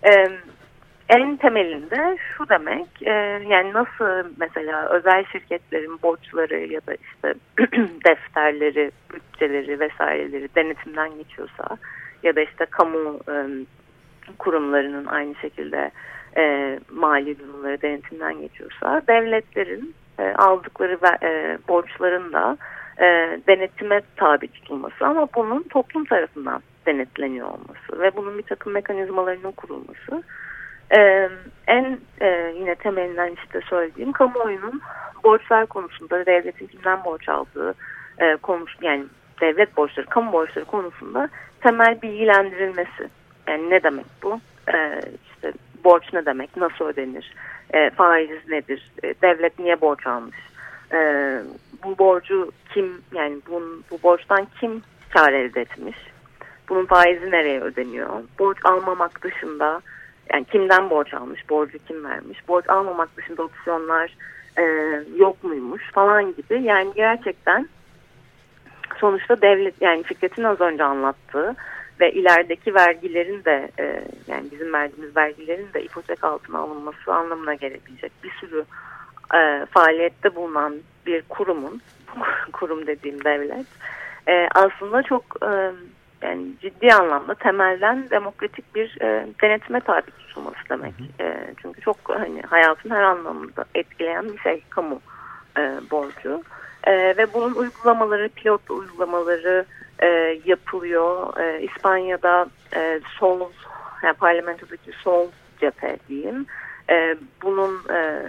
E, 0.03 0.27
en 1.09 1.37
temelinde 1.37 2.17
şu 2.37 2.49
demek 2.49 2.87
e, 3.01 3.11
yani 3.47 3.73
nasıl 3.73 4.29
mesela 4.37 4.89
özel 4.89 5.25
şirketlerin 5.31 6.01
borçları 6.01 6.59
ya 6.59 6.81
da 6.87 6.93
işte 6.93 7.33
defterleri, 8.05 8.91
bütçeleri 9.13 9.79
vesaireleri 9.79 10.49
denetimden 10.55 11.17
geçiyorsa 11.17 11.77
ya 12.23 12.35
da 12.35 12.41
işte 12.41 12.65
kamu 12.65 13.19
e, 13.29 13.35
kurumlarının 14.37 15.05
aynı 15.05 15.35
şekilde 15.35 15.91
e, 16.37 16.79
mali 16.91 17.39
durumları 17.39 17.81
denetimden 17.81 18.41
geçiyorsa 18.41 19.01
devletlerin 19.07 19.95
e, 20.19 20.23
aldıkları 20.23 20.99
e, 21.23 21.57
borçların 21.67 22.33
da 22.33 22.57
e, 22.97 23.39
denetime 23.47 24.01
tabi 24.15 24.47
tutulması 24.47 25.05
ama 25.05 25.27
bunun 25.35 25.63
toplum 25.63 26.05
tarafından 26.05 26.61
denetleniyor 26.85 27.47
olması 27.47 28.01
ve 28.01 28.15
bunun 28.15 28.37
bir 28.37 28.43
takım 28.43 28.73
mekanizmalarının 28.73 29.51
kurulması 29.51 30.23
ee, 30.91 31.29
en 31.67 31.99
e, 32.21 32.53
yine 32.59 32.75
temelinden 32.75 33.35
işte 33.43 33.61
söylediğim 33.69 34.11
kamuoyunun 34.11 34.81
borçlar 35.23 35.65
konusunda 35.65 36.25
devletin 36.25 36.67
kimden 36.67 37.03
borç 37.03 37.29
aldığı 37.29 37.73
e, 38.19 38.35
konusu 38.35 38.73
yani 38.81 39.05
devlet 39.41 39.77
borçları, 39.77 40.05
kamu 40.05 40.31
borçları 40.31 40.65
konusunda 40.65 41.29
temel 41.61 42.01
bilgilendirilmesi. 42.01 43.09
Yani 43.47 43.69
ne 43.69 43.83
demek 43.83 44.05
bu? 44.23 44.39
E, 44.73 44.99
işte 44.99 45.34
borç 45.85 46.13
ne 46.13 46.25
demek? 46.25 46.57
Nasıl 46.57 46.85
ödenir? 46.85 47.33
E, 47.73 47.89
faiz 47.89 48.49
nedir? 48.49 48.91
E, 49.03 49.13
devlet 49.21 49.59
niye 49.59 49.81
borç 49.81 50.07
almış? 50.07 50.35
e, 50.93 50.97
bu 51.83 51.97
borcu 51.97 52.51
kim 52.73 53.01
yani 53.13 53.37
bunun, 53.49 53.83
bu 53.91 54.03
borçtan 54.03 54.47
kim 54.59 54.81
kar 55.09 55.33
elde 55.33 55.61
etmiş? 55.61 55.97
Bunun 56.69 56.85
faizi 56.85 57.31
nereye 57.31 57.61
ödeniyor? 57.61 58.09
Borç 58.39 58.57
almamak 58.63 59.23
dışında 59.23 59.81
yani 60.33 60.45
kimden 60.45 60.89
borç 60.89 61.13
almış, 61.13 61.49
borcu 61.49 61.77
kim 61.87 62.03
vermiş, 62.03 62.47
borç 62.47 62.69
almamak 62.69 63.17
dışında 63.17 63.43
opsiyonlar 63.43 64.17
e, 64.57 64.63
yok 65.17 65.43
muymuş 65.43 65.91
falan 65.91 66.35
gibi. 66.35 66.63
Yani 66.63 66.91
gerçekten 66.95 67.69
sonuçta 68.97 69.41
devlet 69.41 69.81
yani 69.81 70.03
Fikret'in 70.03 70.43
az 70.43 70.61
önce 70.61 70.83
anlattığı 70.83 71.55
ve 71.99 72.11
ilerideki 72.11 72.75
vergilerin 72.75 73.43
de 73.43 73.71
e, 73.79 74.03
yani 74.27 74.51
bizim 74.51 74.73
verdiğimiz 74.73 75.17
vergilerin 75.17 75.73
de 75.73 75.83
ipotek 75.83 76.23
altına 76.23 76.59
alınması 76.59 77.13
anlamına 77.13 77.53
gelebilecek 77.53 78.11
bir 78.23 78.31
sürü 78.31 78.65
e, 79.33 79.65
faaliyette 79.65 80.35
bulunan 80.35 80.75
bir 81.05 81.21
kurumun 81.21 81.81
kurum 82.53 82.87
dediğim 82.87 83.23
devlet 83.23 83.67
e, 84.27 84.47
aslında 84.55 85.03
çok 85.03 85.23
e, 85.43 85.71
yani 86.21 86.47
ciddi 86.61 86.93
anlamda 86.93 87.35
temelden 87.35 88.09
demokratik 88.09 88.75
bir 88.75 88.97
e, 89.01 89.27
denetime 89.41 89.79
tabi 89.79 90.11
tutulması 90.11 90.59
demek. 90.69 90.93
E, 91.19 91.53
çünkü 91.61 91.81
çok 91.81 91.97
hani 92.05 92.41
hayatın 92.41 92.89
her 92.89 93.03
anlamında 93.03 93.65
etkileyen 93.75 94.33
bir 94.33 94.39
şey 94.39 94.63
kamu 94.69 95.01
e, 95.57 95.61
borcu. 95.91 96.43
E, 96.83 96.91
ve 97.17 97.33
bunun 97.33 97.55
uygulamaları, 97.55 98.29
pilot 98.29 98.71
uygulamaları 98.71 99.65
e, 99.99 100.39
yapılıyor. 100.45 101.37
E, 101.39 101.61
İspanya'da 101.61 102.47
e, 102.75 102.99
sol, 103.19 103.51
yani 104.03 104.13
parlamentodaki 104.13 104.91
sol 105.03 105.27
cephe 105.59 105.97
diyeyim. 106.09 106.45
E, 106.89 107.15
bunun 107.41 107.79
e, 107.93 108.21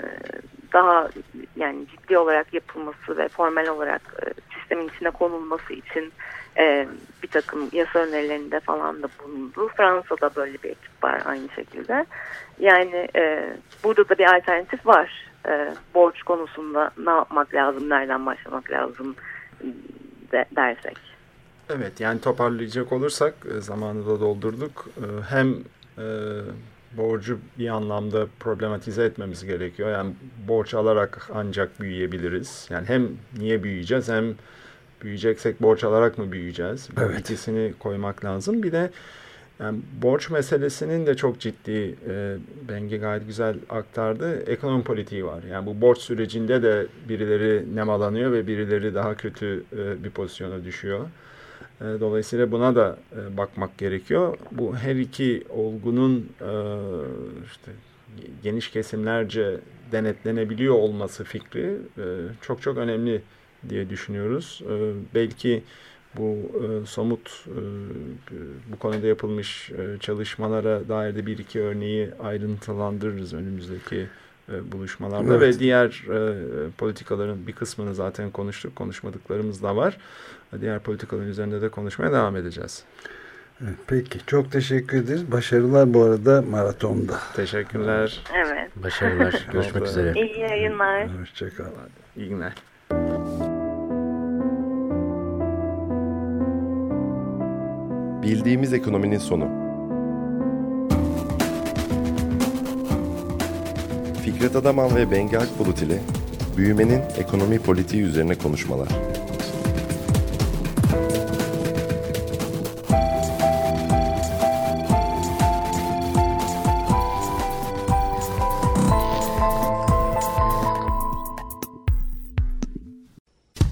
daha 0.72 1.08
yani 1.56 1.86
ciddi 1.86 2.18
olarak 2.18 2.54
yapılması 2.54 3.16
ve 3.16 3.28
formel 3.28 3.68
olarak 3.68 4.02
e, 4.26 4.54
sistemin 4.58 4.88
içine 4.88 5.10
konulması 5.10 5.72
için 5.72 6.12
e, 6.58 6.88
bir 7.22 7.28
takım 7.28 7.68
yasa 7.72 7.98
önerilerinde 7.98 8.60
falan 8.60 9.02
da 9.02 9.08
bulundu. 9.24 9.70
Fransa'da 9.76 10.30
böyle 10.36 10.62
bir 10.62 10.68
ekip 10.68 11.04
var 11.04 11.22
aynı 11.24 11.48
şekilde. 11.56 12.06
Yani 12.58 13.08
e, 13.16 13.52
burada 13.84 14.08
da 14.08 14.18
bir 14.18 14.36
alternatif 14.36 14.86
var. 14.86 15.30
E, 15.48 15.74
borç 15.94 16.22
konusunda 16.22 16.90
ne 16.98 17.10
yapmak 17.10 17.54
lazım, 17.54 17.90
nereden 17.90 18.26
başlamak 18.26 18.70
lazım 18.70 19.16
de, 20.32 20.44
dersek. 20.56 21.15
Evet 21.70 22.00
yani 22.00 22.20
toparlayacak 22.20 22.92
olursak 22.92 23.34
e, 23.56 23.60
zamanı 23.60 24.06
da 24.06 24.20
doldurduk. 24.20 24.88
E, 24.96 25.06
hem 25.28 25.54
e, 25.98 26.06
borcu 26.96 27.38
bir 27.58 27.68
anlamda 27.68 28.26
problematize 28.40 29.04
etmemiz 29.04 29.44
gerekiyor. 29.44 29.90
Yani 29.90 30.14
borç 30.48 30.74
alarak 30.74 31.30
ancak 31.34 31.80
büyüyebiliriz. 31.80 32.66
Yani 32.70 32.88
hem 32.88 33.08
niye 33.38 33.62
büyüyeceğiz 33.62 34.08
hem 34.08 34.34
büyüyeceksek 35.02 35.62
borç 35.62 35.84
alarak 35.84 36.18
mı 36.18 36.32
büyüyeceğiz? 36.32 36.88
Evet. 37.00 37.20
ikisini 37.20 37.74
koymak 37.78 38.24
lazım. 38.24 38.62
Bir 38.62 38.72
de 38.72 38.90
yani 39.60 39.78
borç 40.02 40.30
meselesinin 40.30 41.06
de 41.06 41.14
çok 41.14 41.40
ciddi, 41.40 41.94
e, 42.08 42.36
Bengi 42.68 42.96
gayet 42.96 43.26
güzel 43.26 43.56
aktardı. 43.70 44.40
Ekonomi 44.40 44.84
politiği 44.84 45.26
var. 45.26 45.42
Yani 45.42 45.66
bu 45.66 45.80
borç 45.80 45.98
sürecinde 45.98 46.62
de 46.62 46.86
birileri 47.08 47.76
nemalanıyor 47.76 48.32
ve 48.32 48.46
birileri 48.46 48.94
daha 48.94 49.14
kötü 49.14 49.64
e, 49.72 50.04
bir 50.04 50.10
pozisyona 50.10 50.64
düşüyor. 50.64 51.00
E, 51.80 51.84
Dolayısıyla 51.84 52.52
buna 52.52 52.74
da 52.74 52.98
e, 53.12 53.36
bakmak 53.36 53.78
gerekiyor. 53.78 54.38
Bu 54.52 54.76
her 54.76 54.96
iki 54.96 55.44
olgunun 55.50 56.28
e, 56.40 56.52
işte 57.46 57.72
geniş 58.42 58.70
kesimlerce 58.70 59.60
denetlenebiliyor 59.92 60.74
olması 60.74 61.24
fikri 61.24 61.76
çok 62.40 62.62
çok 62.62 62.78
önemli 62.78 63.22
diye 63.68 63.90
düşünüyoruz. 63.90 64.62
Belki 65.14 65.62
bu 66.16 66.36
somut 66.86 67.44
bu 68.72 68.78
konuda 68.78 69.06
yapılmış 69.06 69.72
çalışmalara 70.00 70.88
dair 70.88 71.14
de 71.14 71.26
bir 71.26 71.38
iki 71.38 71.60
örneği 71.60 72.10
ayrıntılandırırız 72.20 73.34
önümüzdeki 73.34 74.06
buluşmalarda 74.72 75.36
Evet. 75.36 75.54
ve 75.56 75.58
diğer 75.58 75.86
e, 75.86 76.70
politikaların 76.78 77.46
bir 77.46 77.52
kısmını 77.52 77.94
zaten 77.94 78.30
konuştuk. 78.30 78.76
Konuşmadıklarımız 78.76 79.62
da 79.62 79.76
var. 79.76 79.98
Diğer 80.60 80.80
politikaların 80.80 81.28
üzerinde 81.28 81.62
de 81.62 81.68
konuşmaya 81.68 82.12
devam 82.12 82.36
edeceğiz. 82.36 82.84
Evet, 83.62 83.74
Peki 83.86 84.18
çok 84.26 84.52
teşekkür 84.52 84.98
ederiz. 84.98 85.32
Başarılar 85.32 85.94
bu 85.94 86.02
arada 86.02 86.44
maratonda. 86.50 87.18
Teşekkürler. 87.36 88.20
Evet. 88.34 88.70
Başarılar. 88.76 89.46
Görüşmek 89.52 89.86
üzere. 89.86 90.12
İyi 90.20 90.40
yayınlar. 90.40 91.08
Hoşçakal. 91.20 91.64
İyi 92.16 92.28
günler. 92.28 92.52
Bildiğimiz 98.22 98.72
ekonominin 98.72 99.18
sonu. 99.18 99.65
Fikret 104.26 104.56
Adaman 104.56 104.96
ve 104.96 105.10
Bengi 105.10 105.38
Akbulut 105.38 105.82
ile 105.82 105.98
büyümenin 106.56 107.02
ekonomi 107.18 107.58
politiği 107.58 108.02
üzerine 108.02 108.34
konuşmalar. 108.34 108.88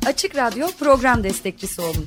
Açık 0.06 0.36
Radyo 0.36 0.66
program 0.78 1.24
destekçisi 1.24 1.80
olun. 1.82 2.06